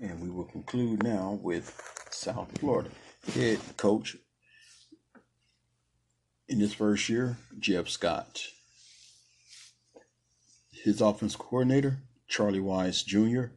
And 0.00 0.18
we 0.18 0.30
will 0.30 0.46
conclude 0.46 1.02
now 1.02 1.38
with 1.42 1.78
South 2.10 2.50
Florida. 2.58 2.88
Head 3.34 3.60
coach 3.76 4.16
in 6.48 6.58
his 6.58 6.72
first 6.72 7.10
year, 7.10 7.36
Jeff 7.58 7.90
Scott. 7.90 8.40
His 10.72 11.02
offense 11.02 11.36
coordinator, 11.36 11.98
Charlie 12.28 12.60
Weis 12.60 13.04
Jr., 13.04 13.52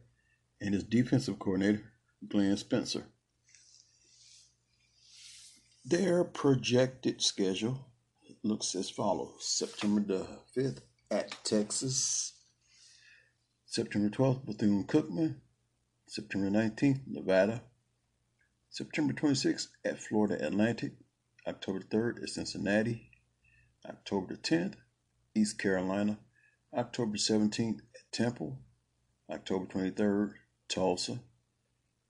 and 0.60 0.74
his 0.74 0.84
defensive 0.84 1.38
coordinator, 1.38 1.84
Glenn 2.28 2.58
Spencer. 2.58 3.06
Their 5.86 6.24
projected 6.24 7.22
schedule 7.22 7.86
looks 8.42 8.74
as 8.74 8.90
follows 8.90 9.36
September 9.40 10.02
the 10.02 10.26
5th 10.54 10.80
at 11.10 11.42
Texas, 11.42 12.34
September 13.72 14.10
12th, 14.10 14.44
Bethune 14.44 14.84
Cookman, 14.84 15.36
September 16.06 16.50
19th, 16.50 17.00
Nevada, 17.06 17.62
September 18.68 19.14
26th 19.14 19.68
at 19.82 19.98
Florida 19.98 20.46
Atlantic, 20.46 20.92
October 21.46 21.80
3rd 21.80 22.22
at 22.22 22.28
Cincinnati, 22.28 23.08
October 23.88 24.34
10th, 24.36 24.74
East 25.34 25.58
Carolina, 25.58 26.18
October 26.76 27.16
17th 27.16 27.78
at 27.78 28.12
Temple, 28.12 28.58
October 29.30 29.64
23rd, 29.64 30.32
Tulsa, 30.68 31.20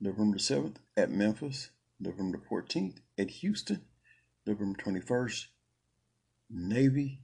November 0.00 0.38
7th 0.38 0.78
at 0.96 1.12
Memphis, 1.12 1.70
November 2.00 2.40
14th 2.50 2.96
at 3.16 3.30
Houston, 3.30 3.82
November 4.44 4.76
21st, 4.82 5.46
Navy, 6.50 7.20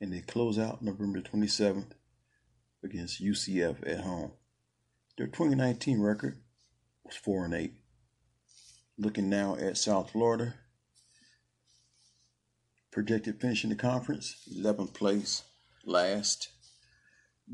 and 0.00 0.14
they 0.14 0.22
close 0.22 0.58
out 0.58 0.80
November 0.80 1.20
27th 1.20 1.92
against 2.84 3.22
UCF 3.22 3.86
at 3.86 4.00
home. 4.00 4.32
Their 5.16 5.26
2019 5.26 6.00
record 6.00 6.38
was 7.04 7.16
4 7.16 7.46
and 7.46 7.54
8. 7.54 7.74
Looking 8.98 9.28
now 9.28 9.56
at 9.56 9.76
South 9.76 10.10
Florida, 10.10 10.54
projected 12.90 13.40
finish 13.40 13.64
in 13.64 13.70
the 13.70 13.76
conference, 13.76 14.48
11th 14.54 14.94
place, 14.94 15.42
last. 15.84 16.48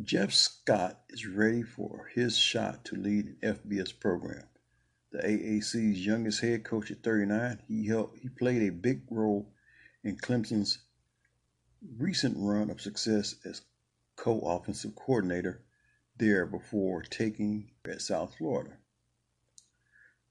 Jeff 0.03 0.33
Scott 0.33 1.01
is 1.09 1.27
ready 1.27 1.63
for 1.63 2.11
his 2.15 2.37
shot 2.37 2.85
to 2.85 2.97
lead 2.97 3.37
an 3.43 3.55
FBS 3.55 3.99
program. 3.99 4.45
The 5.11 5.19
AAC's 5.19 6.05
youngest 6.05 6.41
head 6.41 6.65
coach 6.65 6.91
at 6.91 7.03
39, 7.03 7.63
he 7.67 7.87
helped 7.87 8.19
he 8.19 8.29
played 8.29 8.63
a 8.63 8.73
big 8.73 9.03
role 9.11 9.51
in 10.05 10.17
Clemson's 10.17 10.79
recent 11.97 12.37
run 12.39 12.71
of 12.71 12.81
success 12.81 13.37
as 13.45 13.63
co-offensive 14.19 14.97
coordinator 14.97 15.63
there 16.17 16.45
before 16.45 17.03
taking 17.03 17.71
at 17.87 18.03
South 18.03 18.35
Florida. 18.37 18.77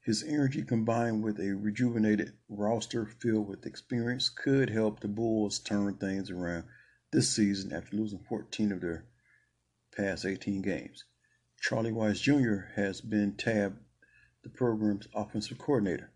His 0.02 0.24
energy 0.24 0.62
combined 0.62 1.24
with 1.24 1.40
a 1.40 1.56
rejuvenated 1.56 2.34
roster 2.50 3.06
filled 3.06 3.48
with 3.48 3.66
experience 3.66 4.28
could 4.28 4.70
help 4.70 5.00
the 5.00 5.08
Bulls 5.08 5.60
turn 5.60 5.96
things 5.96 6.30
around 6.30 6.66
this 7.12 7.30
season 7.30 7.72
after 7.72 7.96
losing 7.96 8.20
14 8.20 8.74
of 8.74 8.82
their 8.82 9.06
past 9.96 10.26
18 10.26 10.62
games. 10.62 11.06
Charlie 11.60 11.92
Weis 11.92 12.22
Jr. 12.22 12.74
has 12.76 13.00
been 13.00 13.36
tabbed 13.36 13.80
the 14.44 14.50
program's 14.50 15.08
offensive 15.14 15.58
coordinator. 15.58 16.12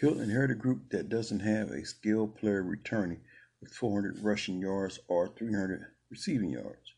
He'll 0.00 0.20
inherit 0.20 0.52
a 0.52 0.54
group 0.54 0.90
that 0.90 1.08
doesn't 1.08 1.40
have 1.40 1.70
a 1.70 1.84
skilled 1.84 2.36
player 2.36 2.62
returning 2.62 3.20
with 3.60 3.74
400 3.74 4.20
rushing 4.22 4.60
yards 4.60 5.00
or 5.08 5.28
300 5.28 5.86
receiving 6.08 6.50
yards. 6.50 6.94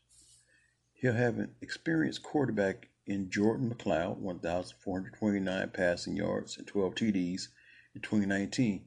He'll 1.03 1.11
have 1.11 1.37
an 1.37 1.53
experienced 1.59 2.23
quarterback 2.23 2.87
in 3.05 3.29
Jordan 3.29 3.69
McCloud, 3.69 4.19
1,429 4.19 5.69
passing 5.71 6.15
yards 6.15 6.57
and 6.57 6.65
12 6.65 6.95
TDs 6.95 7.49
in 7.93 7.99
2019, 8.01 8.85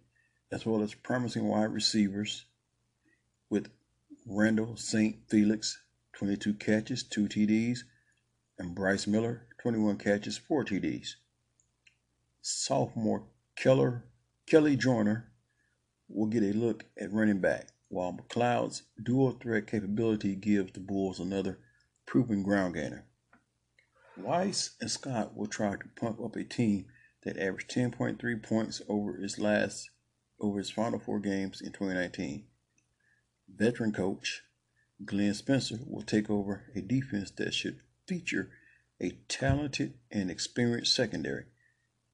as 0.50 0.64
well 0.64 0.80
as 0.82 0.94
promising 0.94 1.46
wide 1.46 1.74
receivers 1.74 2.46
with 3.50 3.68
Randall 4.24 4.78
St. 4.78 5.28
Felix, 5.28 5.78
22 6.14 6.54
catches, 6.54 7.02
2 7.02 7.28
TDs, 7.28 7.80
and 8.58 8.74
Bryce 8.74 9.06
Miller, 9.06 9.46
21 9.60 9.98
catches, 9.98 10.38
4 10.38 10.64
TDs. 10.64 11.16
Sophomore 12.40 13.24
Keller 13.56 14.06
Kelley 14.46 14.76
Joiner 14.76 15.30
will 16.08 16.28
get 16.28 16.44
a 16.44 16.56
look 16.56 16.86
at 16.98 17.12
running 17.12 17.40
back, 17.40 17.66
while 17.88 18.14
McCloud's 18.14 18.84
dual 19.02 19.32
threat 19.32 19.66
capability 19.66 20.34
gives 20.34 20.72
the 20.72 20.80
Bulls 20.80 21.20
another 21.20 21.58
proven 22.06 22.42
ground 22.42 22.74
gainer. 22.74 23.04
Weis 24.18 24.70
and 24.80 24.90
Scott 24.90 25.36
will 25.36 25.46
try 25.46 25.72
to 25.72 25.88
pump 26.00 26.20
up 26.20 26.36
a 26.36 26.44
team 26.44 26.86
that 27.24 27.36
averaged 27.36 27.70
10.3 27.70 28.42
points 28.42 28.80
over 28.88 29.18
its 29.18 29.38
last 29.38 29.90
over 30.40 30.60
its 30.60 30.70
final 30.70 30.98
four 30.98 31.18
games 31.18 31.60
in 31.60 31.72
2019. 31.72 32.44
Veteran 33.48 33.92
coach 33.92 34.42
Glenn 35.04 35.34
Spencer 35.34 35.78
will 35.86 36.02
take 36.02 36.30
over 36.30 36.64
a 36.74 36.80
defense 36.80 37.30
that 37.32 37.52
should 37.52 37.80
feature 38.06 38.50
a 39.00 39.10
talented 39.28 39.94
and 40.10 40.30
experienced 40.30 40.94
secondary. 40.94 41.44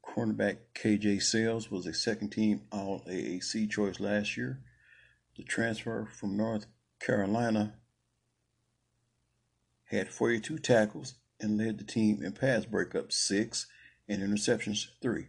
Cornerback 0.04 0.58
KJ 0.74 1.22
Sails 1.22 1.70
was 1.70 1.86
a 1.86 1.94
second 1.94 2.30
team 2.30 2.62
All 2.72 3.04
AAC 3.08 3.70
choice 3.70 4.00
last 4.00 4.36
year. 4.36 4.60
The 5.36 5.44
transfer 5.44 6.08
from 6.12 6.36
North 6.36 6.66
Carolina 7.00 7.74
had 9.92 10.08
42 10.10 10.58
tackles 10.58 11.14
and 11.38 11.58
led 11.58 11.78
the 11.78 11.84
team 11.84 12.22
in 12.22 12.32
pass 12.32 12.64
breakups 12.64 13.12
six 13.12 13.66
and 14.08 14.22
interceptions 14.22 14.86
three. 15.00 15.26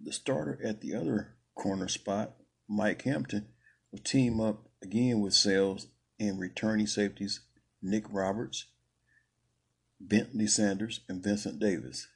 The 0.00 0.12
starter 0.12 0.58
at 0.64 0.80
the 0.80 0.94
other 0.94 1.34
corner 1.54 1.88
spot, 1.88 2.34
Mike 2.68 3.02
Hampton, 3.02 3.48
will 3.90 3.98
team 3.98 4.40
up 4.40 4.68
again 4.80 5.20
with 5.20 5.34
Sails 5.34 5.88
and 6.20 6.38
returning 6.38 6.86
safeties 6.86 7.40
Nick 7.82 8.04
Roberts, 8.10 8.66
Bentlee 10.04 10.48
Sanders, 10.48 11.00
and 11.08 11.22
Vincent 11.22 11.58
Davis. 11.58 12.06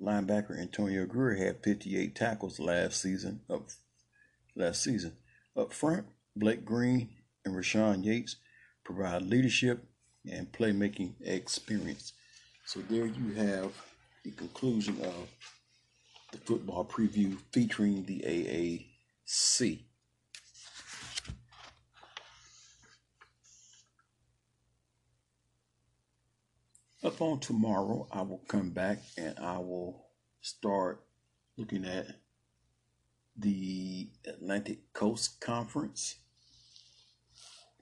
Linebacker 0.00 0.58
Antonio 0.58 1.06
Grier 1.06 1.36
had 1.36 1.62
58 1.62 2.14
tackles 2.14 2.58
last 2.58 3.00
season. 3.00 3.40
Up 3.48 3.68
last 4.54 4.82
season, 4.82 5.16
up 5.56 5.72
front, 5.72 6.06
Blake 6.36 6.64
Green 6.64 7.08
and 7.44 7.54
Rashawn 7.54 8.04
Yates 8.04 8.36
provide 8.84 9.22
leadership 9.22 9.86
and 10.30 10.50
playmaking 10.52 11.14
experience. 11.20 12.12
So 12.64 12.80
there 12.88 13.06
you 13.06 13.32
have 13.34 13.72
the 14.24 14.30
conclusion 14.30 14.96
of 15.02 15.28
the 16.30 16.38
football 16.38 16.84
preview 16.84 17.36
featuring 17.52 18.04
the 18.04 18.20
AAC. 18.20 19.80
Up 27.04 27.20
on 27.20 27.40
tomorrow, 27.40 28.06
I 28.12 28.22
will 28.22 28.42
come 28.46 28.70
back 28.70 28.98
and 29.18 29.36
I 29.40 29.58
will 29.58 30.06
start 30.40 31.02
looking 31.56 31.84
at 31.84 32.06
the 33.36 34.08
Atlantic 34.24 34.92
Coast 34.92 35.40
Conference 35.40 36.16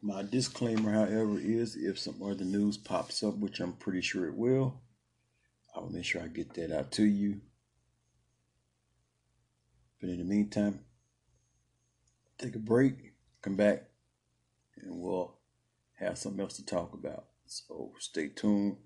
my 0.03 0.23
disclaimer, 0.23 0.93
however, 0.93 1.39
is 1.39 1.77
if 1.77 1.99
some 1.99 2.23
other 2.23 2.45
news 2.45 2.77
pops 2.77 3.23
up, 3.23 3.37
which 3.37 3.61
I'm 3.61 3.75
pretty 3.75 4.01
sure 4.01 4.27
it 4.27 4.35
will, 4.35 4.81
I 5.75 5.81
will 5.81 5.93
make 5.93 6.05
sure 6.05 6.23
I 6.23 6.29
get 6.29 6.55
that 6.55 6.73
out 6.73 6.93
to 6.93 7.05
you. 7.05 7.41
But 10.01 10.11
in 10.11 10.19
the 10.19 10.25
meantime, 10.25 10.81
take 12.39 12.57
a 12.57 12.59
break, 12.59 13.13
come 13.43 13.57
back, 13.57 13.85
and 14.77 14.99
we'll 15.01 15.37
have 15.99 16.17
something 16.17 16.41
else 16.41 16.57
to 16.57 16.65
talk 16.65 16.95
about. 16.95 17.27
So 17.47 17.93
stay 17.99 18.29
tuned. 18.29 18.79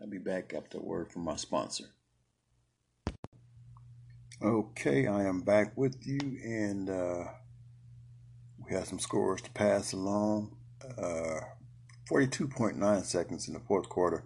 I'll 0.00 0.08
be 0.08 0.18
back 0.18 0.54
after 0.54 0.78
a 0.78 0.82
word 0.82 1.10
from 1.10 1.22
my 1.22 1.36
sponsor. 1.36 1.86
Okay, 4.42 5.06
I 5.06 5.24
am 5.24 5.40
back 5.40 5.76
with 5.76 6.06
you, 6.06 6.18
and 6.42 6.88
uh, 6.88 7.24
we 8.70 8.76
have 8.76 8.86
some 8.86 9.00
scores 9.00 9.42
to 9.42 9.50
pass 9.50 9.92
along. 9.92 10.54
Uh, 10.96 11.40
42.9 12.08 13.04
seconds 13.04 13.48
in 13.48 13.54
the 13.54 13.60
fourth 13.60 13.88
quarter. 13.88 14.24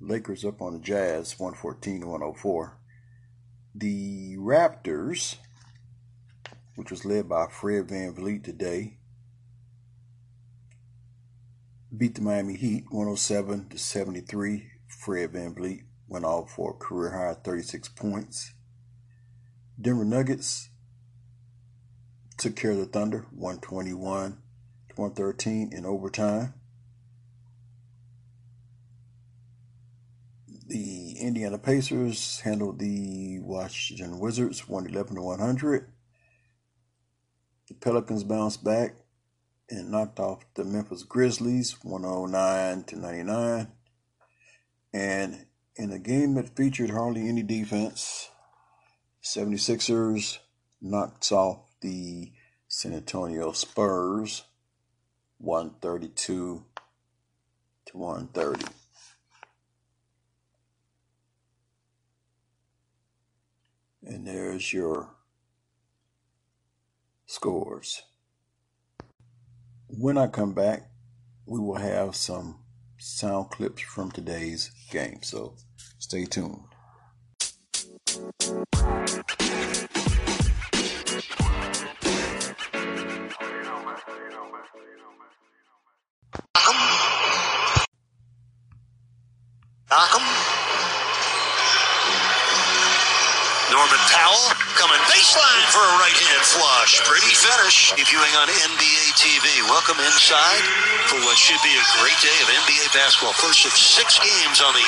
Lakers 0.00 0.44
up 0.44 0.62
on 0.62 0.72
the 0.72 0.78
Jazz, 0.78 1.38
114 1.38 2.06
104. 2.06 2.78
The 3.74 4.36
Raptors, 4.38 5.36
which 6.76 6.90
was 6.90 7.04
led 7.04 7.28
by 7.28 7.46
Fred 7.46 7.88
VanVleet 7.88 8.42
today, 8.42 8.96
beat 11.96 12.14
the 12.14 12.22
Miami 12.22 12.56
Heat 12.56 12.84
107 12.90 13.68
to 13.68 13.78
73. 13.78 14.70
Fred 14.86 15.32
VanVleet 15.32 15.82
went 16.06 16.24
off 16.24 16.52
for 16.52 16.70
a 16.70 16.74
career 16.74 17.10
high 17.10 17.34
36 17.34 17.88
points. 17.90 18.54
Denver 19.80 20.04
Nuggets 20.04 20.70
took 22.38 22.54
care 22.54 22.70
of 22.70 22.78
the 22.78 22.86
Thunder 22.86 23.26
121 23.32 24.38
to 24.88 24.94
113 24.94 25.72
in 25.72 25.84
overtime. 25.84 26.54
The 30.68 31.16
Indiana 31.20 31.58
Pacers 31.58 32.40
handled 32.40 32.78
the 32.78 33.40
Washington 33.40 34.20
Wizards 34.20 34.68
111 34.68 35.16
to 35.16 35.22
100. 35.22 35.90
the 37.66 37.74
Pelicans 37.74 38.22
bounced 38.22 38.62
back 38.62 38.94
and 39.68 39.90
knocked 39.90 40.20
off 40.20 40.44
the 40.54 40.64
Memphis 40.64 41.02
Grizzlies 41.02 41.76
109 41.82 42.84
to 42.84 42.98
99. 42.98 43.68
And 44.92 45.46
in 45.76 45.90
a 45.90 45.98
game 45.98 46.34
that 46.34 46.56
featured 46.56 46.90
hardly 46.90 47.28
any 47.28 47.42
defense, 47.42 48.30
76ers 49.22 50.38
knocked 50.80 51.32
off 51.32 51.67
the 51.80 52.32
San 52.66 52.94
Antonio 52.94 53.52
Spurs 53.52 54.44
132 55.38 56.64
to 57.86 57.96
130. 57.96 58.66
And 64.04 64.26
there's 64.26 64.72
your 64.72 65.10
scores. 67.26 68.02
When 69.86 70.18
I 70.18 70.26
come 70.26 70.52
back, 70.52 70.90
we 71.46 71.60
will 71.60 71.76
have 71.76 72.16
some 72.16 72.60
sound 72.98 73.50
clips 73.50 73.82
from 73.82 74.10
today's 74.10 74.70
game. 74.90 75.22
So 75.22 75.56
stay 75.98 76.24
tuned. 76.24 76.64
Knockham. 89.88 90.20
Norman 93.72 94.02
Powell 94.12 94.52
coming 94.76 95.00
baseline 95.08 95.64
for 95.72 95.80
a 95.80 95.94
right 95.96 96.12
hand 96.12 96.44
flush. 96.44 97.00
Pretty 97.08 97.32
finish. 97.32 97.96
If 97.96 98.12
Viewing 98.12 98.34
on 98.36 98.48
NBA 98.52 99.04
TV. 99.16 99.48
Welcome 99.64 99.96
inside 100.04 100.60
for 101.08 101.16
what 101.24 101.40
should 101.40 101.60
be 101.64 101.72
a 101.72 101.84
great 102.04 102.20
day 102.20 102.36
of 102.44 102.52
NBA 102.68 102.92
basketball. 102.92 103.32
First 103.32 103.64
of 103.64 103.72
six 103.72 104.20
games 104.20 104.60
on 104.60 104.76
the 104.76 104.84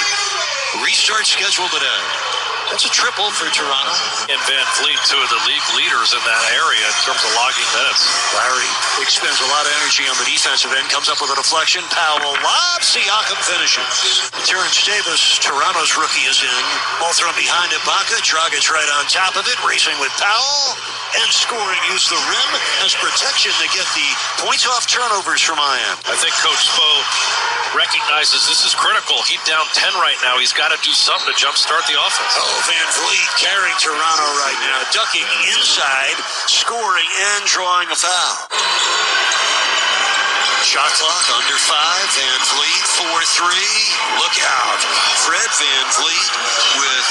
restart 0.84 1.24
schedule 1.24 1.68
today. 1.72 2.29
That's 2.70 2.86
a 2.86 2.92
triple 2.94 3.26
for 3.34 3.50
Toronto. 3.50 3.94
And 4.30 4.38
Van 4.46 4.66
Vliet, 4.78 5.02
two 5.02 5.18
of 5.18 5.26
the 5.26 5.42
league 5.50 5.68
leaders 5.74 6.14
in 6.14 6.22
that 6.22 6.42
area 6.54 6.86
in 6.86 6.96
terms 7.02 7.18
of 7.18 7.30
logging 7.34 7.66
minutes. 7.74 8.06
Lowry 8.38 8.70
expends 9.02 9.42
a 9.42 9.48
lot 9.50 9.66
of 9.66 9.74
energy 9.82 10.06
on 10.06 10.14
the 10.22 10.26
defensive 10.30 10.70
end, 10.70 10.86
comes 10.86 11.10
up 11.10 11.18
with 11.18 11.34
a 11.34 11.38
deflection. 11.38 11.82
Powell 11.90 12.38
lob, 12.46 12.78
Siakam 12.78 13.42
finishes. 13.42 14.30
Terence 14.46 14.86
Davis, 14.86 15.42
Toronto's 15.42 15.98
rookie, 15.98 16.30
is 16.30 16.38
in. 16.46 16.64
Ball 17.02 17.10
thrown 17.10 17.34
behind 17.34 17.74
Ibaka. 17.74 18.22
Dragic 18.22 18.70
right 18.70 18.90
on 18.98 19.02
top 19.10 19.34
of 19.34 19.42
it, 19.50 19.58
racing 19.66 19.98
with 19.98 20.14
Powell. 20.22 20.99
And 21.10 21.30
scoring, 21.34 21.82
use 21.90 22.06
the 22.06 22.18
rim 22.18 22.50
as 22.86 22.94
protection 22.94 23.50
to 23.50 23.66
get 23.74 23.82
the 23.98 24.08
points 24.46 24.62
off 24.70 24.86
turnovers 24.86 25.42
from 25.42 25.58
Miami. 25.58 25.98
I 26.06 26.14
think 26.14 26.30
Coach 26.38 26.70
Spo 26.70 26.90
recognizes 27.74 28.46
this 28.46 28.62
is 28.62 28.78
critical. 28.78 29.18
He's 29.26 29.42
down 29.42 29.66
10 29.74 29.90
right 29.98 30.18
now. 30.22 30.38
He's 30.38 30.54
got 30.54 30.70
to 30.70 30.78
do 30.86 30.94
something 30.94 31.26
to 31.26 31.34
jumpstart 31.34 31.82
the 31.90 31.98
offense. 31.98 32.34
Oh, 32.38 32.46
VanVleet 32.62 33.30
carrying 33.42 33.78
Toronto 33.82 34.28
right 34.38 34.60
now, 34.62 34.78
ducking 34.94 35.26
inside, 35.58 36.14
scoring 36.46 37.10
and 37.34 37.42
drawing 37.46 37.90
a 37.90 37.98
foul. 37.98 39.89
Shot 40.60 40.92
clock 40.92 41.26
under 41.40 41.56
five. 41.56 42.04
Van 42.20 42.40
Vliet, 42.52 42.84
4 43.00 43.08
3. 43.08 43.48
Look 44.20 44.36
out. 44.44 44.80
Fred 45.24 45.50
Van 45.56 45.86
Vliet 45.96 46.30
with 46.76 47.06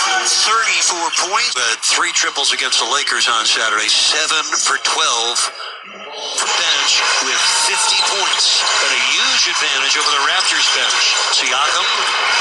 34 0.45 1.33
points. 1.33 1.57
Had 1.57 1.81
three 1.81 2.13
triples 2.13 2.53
against 2.53 2.77
the 2.77 2.85
Lakers 2.93 3.25
on 3.25 3.49
Saturday, 3.49 3.89
7 3.89 4.29
for 4.53 4.77
12 4.77 5.69
for 5.89 6.49
bench 6.61 6.91
with 7.25 7.41
50 7.65 7.97
points 8.05 8.61
and 8.61 8.91
a 8.93 9.01
huge 9.17 9.43
advantage 9.49 9.97
over 9.97 10.11
the 10.13 10.23
Raptors 10.29 10.67
bench. 10.77 11.03
Siakam 11.33 11.87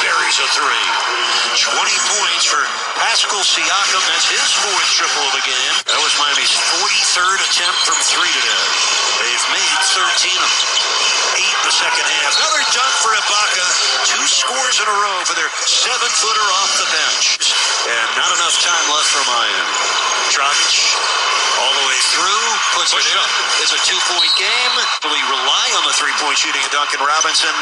buries 0.05 0.37
a 0.45 0.49
three. 0.53 0.87
20 1.57 1.89
points 2.21 2.45
for 2.45 2.61
Pascal 3.01 3.41
Siakam. 3.41 4.03
That's 4.13 4.29
his 4.29 4.51
fourth 4.61 4.91
triple 4.93 5.25
of 5.25 5.33
the 5.41 5.45
game. 5.47 5.75
That 5.89 6.01
was 6.05 6.13
Miami's 6.21 6.53
43rd 6.85 7.39
attempt 7.49 7.81
from 7.89 7.99
three 8.05 8.33
today. 8.45 8.65
They've 9.25 9.47
made 9.57 9.79
13 9.97 10.37
of 10.45 10.53
them. 10.53 10.88
The 11.69 11.77
second 11.85 12.09
half. 12.09 12.33
Another 12.33 12.65
dunk 12.73 12.95
for 13.05 13.13
Ibaka. 13.13 13.67
Two 14.09 14.25
scores 14.25 14.81
in 14.81 14.89
a 14.89 14.97
row 15.05 15.21
for 15.29 15.37
their 15.37 15.53
seven-footer 15.69 16.47
off 16.65 16.73
the 16.81 16.89
bench. 16.89 17.45
And 17.85 18.09
not 18.17 18.33
enough 18.33 18.57
time 18.65 18.89
left 18.89 19.13
for 19.13 19.21
Miami. 19.29 19.77
Dragic 20.33 20.97
all 21.61 21.75
the 21.77 21.85
way 21.93 22.01
through, 22.09 22.45
puts 22.73 22.97
it 22.97 23.05
in. 23.05 23.29
It's 23.61 23.77
a 23.77 23.83
two-point 23.85 24.33
game. 24.41 24.75
We 25.13 25.21
rely 25.29 25.69
on 25.77 25.85
the 25.85 25.93
three-point 25.93 26.41
shooting 26.41 26.65
of 26.65 26.73
Duncan 26.73 27.05
Robinson. 27.05 27.53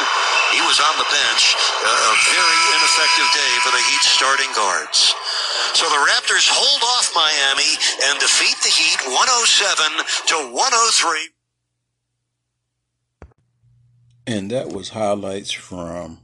He 0.54 0.62
was 0.62 0.78
on 0.78 0.94
the 1.02 1.08
bench. 1.10 1.58
A, 1.58 1.90
a 1.90 2.14
very 2.30 2.60
ineffective 2.78 3.26
day 3.34 3.52
for 3.66 3.74
the 3.74 3.82
Heat 3.90 4.06
starting 4.06 4.54
guards. 4.54 5.18
So 5.74 5.90
the 5.90 5.98
Raptors 6.14 6.46
hold 6.46 6.82
off 6.94 7.10
Miami 7.10 7.74
and 8.06 8.22
defeat 8.22 8.54
the 8.62 8.70
Heat 8.70 9.02
107 9.10 9.18
to 10.30 10.36
103. 10.54 11.35
And 14.26 14.50
that 14.50 14.70
was 14.70 14.88
highlights 14.88 15.52
from 15.52 16.18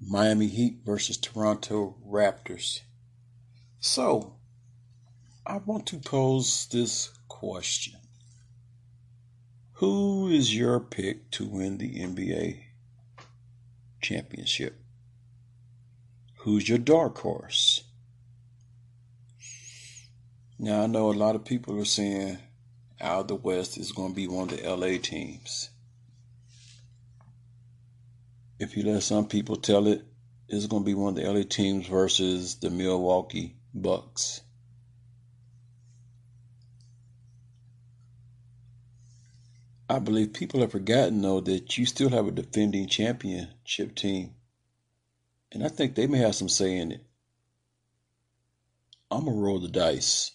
Miami 0.00 0.46
Heat 0.46 0.78
versus 0.86 1.18
Toronto 1.18 1.96
Raptors. 2.06 2.80
So, 3.78 4.36
I 5.46 5.58
want 5.58 5.86
to 5.88 5.98
pose 5.98 6.66
this 6.72 7.10
question 7.28 8.00
Who 9.74 10.28
is 10.28 10.56
your 10.56 10.80
pick 10.80 11.30
to 11.32 11.46
win 11.46 11.76
the 11.76 11.94
NBA 11.94 12.62
championship? 14.00 14.80
Who's 16.38 16.70
your 16.70 16.78
dark 16.78 17.18
horse? 17.18 17.84
Now, 20.58 20.84
I 20.84 20.86
know 20.86 21.10
a 21.10 21.12
lot 21.12 21.36
of 21.36 21.44
people 21.44 21.78
are 21.78 21.84
saying 21.84 22.38
out 23.00 23.22
of 23.22 23.28
the 23.28 23.34
West 23.34 23.78
is 23.78 23.92
going 23.92 24.10
to 24.10 24.16
be 24.16 24.28
one 24.28 24.50
of 24.50 24.56
the 24.56 24.68
LA 24.68 24.98
teams. 24.98 25.70
If 28.58 28.76
you 28.76 28.82
let 28.82 29.02
some 29.02 29.26
people 29.26 29.56
tell 29.56 29.86
it, 29.86 30.04
it's 30.48 30.66
going 30.66 30.82
to 30.82 30.86
be 30.86 30.94
one 30.94 31.16
of 31.16 31.22
the 31.22 31.32
LA 31.32 31.42
teams 31.42 31.86
versus 31.86 32.56
the 32.56 32.70
Milwaukee 32.70 33.56
Bucks. 33.72 34.42
I 39.88 39.98
believe 39.98 40.34
people 40.34 40.60
have 40.60 40.70
forgotten 40.70 41.20
though 41.20 41.40
that 41.40 41.76
you 41.76 41.84
still 41.84 42.10
have 42.10 42.26
a 42.28 42.30
defending 42.30 42.86
championship 42.86 43.94
team. 43.96 44.34
And 45.52 45.64
I 45.64 45.68
think 45.68 45.94
they 45.94 46.06
may 46.06 46.18
have 46.18 46.36
some 46.36 46.48
say 46.48 46.76
in 46.76 46.92
it. 46.92 47.04
I'm 49.10 49.24
going 49.24 49.36
to 49.36 49.42
roll 49.42 49.58
the 49.58 49.68
dice. 49.68 50.30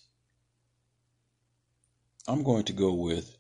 I'm 2.28 2.44
going 2.44 2.64
to 2.64 2.74
go 2.74 2.94
with 2.94 3.38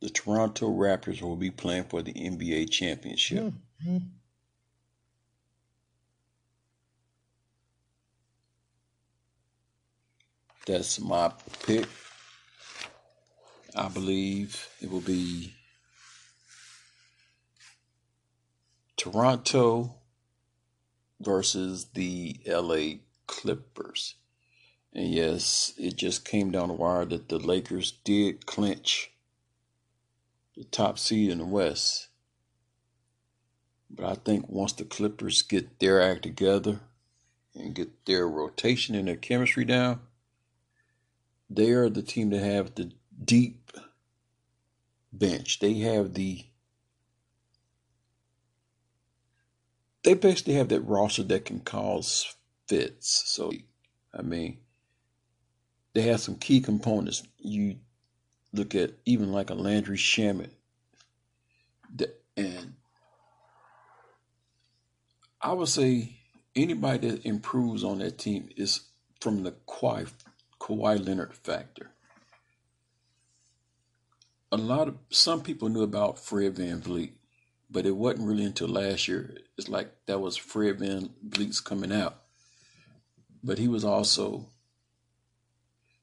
the 0.00 0.10
Toronto 0.10 0.68
Raptors 0.68 1.20
will 1.20 1.36
be 1.36 1.50
playing 1.50 1.84
for 1.84 2.02
the 2.02 2.12
NBA 2.12 2.70
championship. 2.70 3.52
Mm-hmm. 3.84 3.98
That's 10.66 11.00
my 11.00 11.32
pick. 11.64 11.86
I 13.74 13.88
believe 13.88 14.68
it 14.80 14.90
will 14.90 15.00
be 15.00 15.52
Toronto 18.96 19.94
versus 21.20 21.86
the 21.94 22.40
LA 22.46 22.98
Clippers. 23.26 24.14
And 24.92 25.08
yes, 25.08 25.72
it 25.78 25.96
just 25.96 26.24
came 26.24 26.50
down 26.50 26.68
the 26.68 26.74
wire 26.74 27.04
that 27.04 27.28
the 27.28 27.38
Lakers 27.38 27.92
did 28.04 28.46
clinch 28.46 29.12
the 30.56 30.64
top 30.64 30.98
seed 30.98 31.30
in 31.30 31.38
the 31.38 31.44
West. 31.44 32.08
But 33.88 34.04
I 34.04 34.14
think 34.14 34.48
once 34.48 34.72
the 34.72 34.84
Clippers 34.84 35.42
get 35.42 35.78
their 35.78 36.00
act 36.00 36.22
together 36.22 36.80
and 37.54 37.74
get 37.74 38.04
their 38.06 38.28
rotation 38.28 38.94
and 38.94 39.08
their 39.08 39.16
chemistry 39.16 39.64
down, 39.64 40.00
they 41.48 41.70
are 41.70 41.88
the 41.88 42.02
team 42.02 42.30
to 42.30 42.38
have 42.38 42.74
the 42.74 42.92
deep 43.24 43.72
bench. 45.12 45.58
They 45.58 45.74
have 45.80 46.14
the 46.14 46.44
they 50.02 50.14
basically 50.14 50.54
have 50.54 50.68
that 50.70 50.80
roster 50.80 51.22
that 51.24 51.44
can 51.44 51.60
cause 51.60 52.34
fits. 52.68 53.22
So 53.26 53.52
I 54.14 54.22
mean 54.22 54.58
they 55.92 56.02
have 56.02 56.20
some 56.20 56.36
key 56.36 56.60
components. 56.60 57.22
You 57.38 57.76
look 58.52 58.74
at 58.74 58.92
even 59.04 59.32
like 59.32 59.50
a 59.50 59.54
Landry 59.54 59.96
Shamet 59.96 60.50
and 62.40 62.74
I 65.40 65.52
would 65.52 65.68
say 65.68 66.16
anybody 66.56 67.10
that 67.10 67.26
improves 67.26 67.84
on 67.84 67.98
that 67.98 68.18
team 68.18 68.48
is 68.56 68.80
from 69.20 69.42
the 69.42 69.52
quiet 69.66 70.08
Kawhi 70.58 71.04
Leonard 71.04 71.34
factor. 71.34 71.90
A 74.52 74.56
lot 74.56 74.88
of 74.88 74.96
some 75.10 75.42
people 75.42 75.68
knew 75.68 75.82
about 75.82 76.18
Fred 76.18 76.56
VanVleet, 76.56 77.12
but 77.70 77.86
it 77.86 77.96
wasn't 77.96 78.26
really 78.26 78.44
until 78.44 78.68
last 78.68 79.06
year. 79.06 79.36
It's 79.56 79.68
like 79.68 79.92
that 80.06 80.20
was 80.20 80.36
Fred 80.36 80.78
VanVleet's 80.78 81.60
coming 81.60 81.92
out. 81.92 82.22
But 83.42 83.58
he 83.58 83.68
was 83.68 83.84
also 83.84 84.46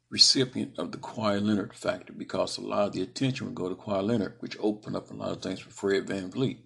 recipient 0.10 0.78
of 0.78 0.92
the 0.92 0.98
Kawhi 0.98 1.42
Leonard 1.42 1.74
factor 1.74 2.14
because 2.14 2.58
a 2.58 2.62
lot 2.62 2.88
of 2.88 2.94
the 2.94 3.02
attention 3.02 3.48
would 3.48 3.56
go 3.56 3.70
to 3.70 3.76
Kawhi 3.76 4.04
Leonard, 4.04 4.36
which 4.40 4.58
opened 4.60 4.96
up 4.96 5.12
a 5.12 5.14
lot 5.14 5.32
of 5.32 5.42
things 5.42 5.60
for 5.60 5.70
Fred 5.70 6.08
VanVleet. 6.08 6.60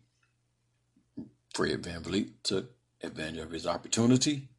Fred 1.54 1.82
VanVleet 1.82 2.32
took 2.43 2.71
advantage 3.01 3.39
of 3.39 3.51
his 3.51 3.65
opportunity. 3.65 4.49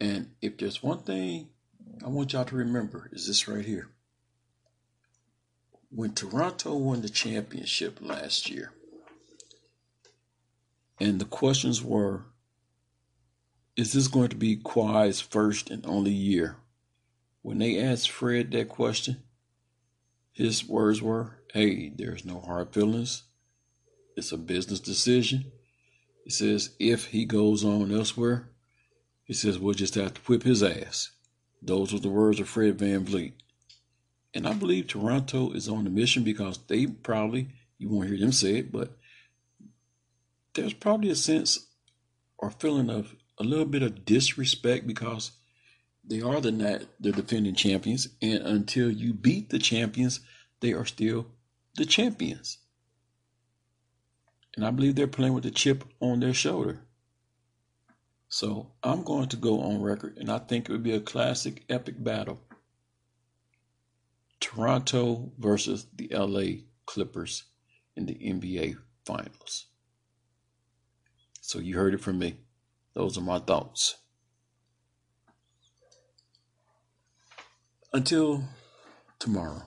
And 0.00 0.30
if 0.40 0.56
there's 0.56 0.82
one 0.82 1.00
thing 1.00 1.48
I 2.04 2.08
want 2.08 2.32
y'all 2.32 2.44
to 2.44 2.56
remember 2.56 3.08
is 3.12 3.26
this 3.26 3.48
right 3.48 3.64
here. 3.64 3.88
When 5.90 6.12
Toronto 6.12 6.76
won 6.76 7.02
the 7.02 7.08
championship 7.08 7.98
last 8.00 8.50
year, 8.50 8.72
and 11.00 11.20
the 11.20 11.24
questions 11.24 11.82
were, 11.82 12.24
is 13.76 13.92
this 13.92 14.08
going 14.08 14.28
to 14.28 14.36
be 14.36 14.56
Kawhi's 14.56 15.20
first 15.20 15.70
and 15.70 15.84
only 15.86 16.10
year? 16.10 16.56
When 17.42 17.58
they 17.58 17.80
asked 17.80 18.10
Fred 18.10 18.50
that 18.52 18.68
question, 18.68 19.22
his 20.32 20.68
words 20.68 21.02
were, 21.02 21.38
hey, 21.52 21.88
there's 21.88 22.24
no 22.24 22.40
hard 22.40 22.72
feelings. 22.72 23.24
It's 24.16 24.32
a 24.32 24.36
business 24.36 24.80
decision. 24.80 25.52
He 26.24 26.30
says, 26.30 26.70
if 26.78 27.06
he 27.06 27.24
goes 27.24 27.64
on 27.64 27.94
elsewhere, 27.94 28.50
he 29.24 29.32
says, 29.32 29.58
we'll 29.58 29.74
just 29.74 29.94
have 29.94 30.14
to 30.14 30.20
whip 30.22 30.42
his 30.42 30.62
ass. 30.62 31.10
Those 31.62 31.92
were 31.92 31.98
the 31.98 32.08
words 32.08 32.40
of 32.40 32.48
Fred 32.48 32.78
VanVleet. 32.78 33.32
And 34.34 34.46
I 34.46 34.52
believe 34.52 34.86
Toronto 34.86 35.52
is 35.52 35.68
on 35.68 35.86
a 35.86 35.90
mission 35.90 36.22
because 36.22 36.58
they 36.66 36.86
probably, 36.86 37.48
you 37.78 37.88
won't 37.88 38.08
hear 38.08 38.18
them 38.18 38.32
say 38.32 38.56
it, 38.56 38.72
but 38.72 38.96
there's 40.54 40.74
probably 40.74 41.10
a 41.10 41.16
sense 41.16 41.66
or 42.36 42.50
feeling 42.50 42.90
of 42.90 43.14
a 43.38 43.44
little 43.44 43.64
bit 43.64 43.82
of 43.82 44.04
disrespect 44.04 44.86
because 44.86 45.32
they 46.08 46.22
are 46.22 46.40
the 46.40 46.86
the 46.98 47.12
defending 47.12 47.54
champions, 47.54 48.08
and 48.22 48.42
until 48.42 48.90
you 48.90 49.12
beat 49.12 49.50
the 49.50 49.58
champions, 49.58 50.20
they 50.60 50.72
are 50.72 50.86
still 50.86 51.26
the 51.76 51.84
champions. 51.84 52.58
And 54.56 54.64
I 54.64 54.70
believe 54.70 54.94
they're 54.94 55.06
playing 55.06 55.34
with 55.34 55.44
the 55.44 55.50
chip 55.50 55.84
on 56.00 56.20
their 56.20 56.34
shoulder. 56.34 56.80
So 58.28 58.72
I'm 58.82 59.04
going 59.04 59.28
to 59.28 59.36
go 59.36 59.60
on 59.60 59.82
record, 59.82 60.16
and 60.18 60.30
I 60.30 60.38
think 60.38 60.68
it 60.68 60.72
would 60.72 60.82
be 60.82 60.94
a 60.94 61.00
classic, 61.00 61.64
epic 61.68 62.02
battle. 62.02 62.40
Toronto 64.40 65.32
versus 65.38 65.86
the 65.94 66.08
LA 66.10 66.62
Clippers 66.86 67.44
in 67.96 68.06
the 68.06 68.14
NBA 68.14 68.76
Finals. 69.04 69.66
So 71.40 71.58
you 71.58 71.76
heard 71.76 71.94
it 71.94 72.00
from 72.00 72.18
me. 72.18 72.36
Those 72.94 73.16
are 73.18 73.22
my 73.22 73.38
thoughts. 73.38 73.96
Until 77.92 78.44
tomorrow, 79.18 79.62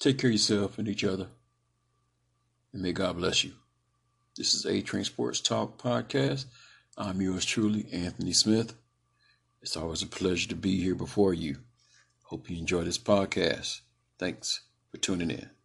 take 0.00 0.18
care 0.18 0.30
of 0.30 0.34
yourself 0.34 0.78
and 0.78 0.88
each 0.88 1.04
other, 1.04 1.26
and 2.72 2.82
may 2.82 2.92
God 2.92 3.18
bless 3.18 3.44
you. 3.44 3.52
This 4.36 4.54
is 4.54 4.64
A 4.64 4.80
Train 4.80 5.04
Sports 5.04 5.40
Talk 5.40 5.76
Podcast. 5.76 6.46
I'm 6.96 7.20
yours 7.20 7.44
truly, 7.44 7.86
Anthony 7.92 8.32
Smith. 8.32 8.74
It's 9.60 9.76
always 9.76 10.02
a 10.02 10.06
pleasure 10.06 10.48
to 10.48 10.56
be 10.56 10.80
here 10.80 10.94
before 10.94 11.34
you. 11.34 11.58
Hope 12.22 12.48
you 12.48 12.56
enjoy 12.56 12.84
this 12.84 12.98
podcast. 12.98 13.80
Thanks 14.18 14.62
for 14.90 14.96
tuning 14.96 15.30
in. 15.30 15.55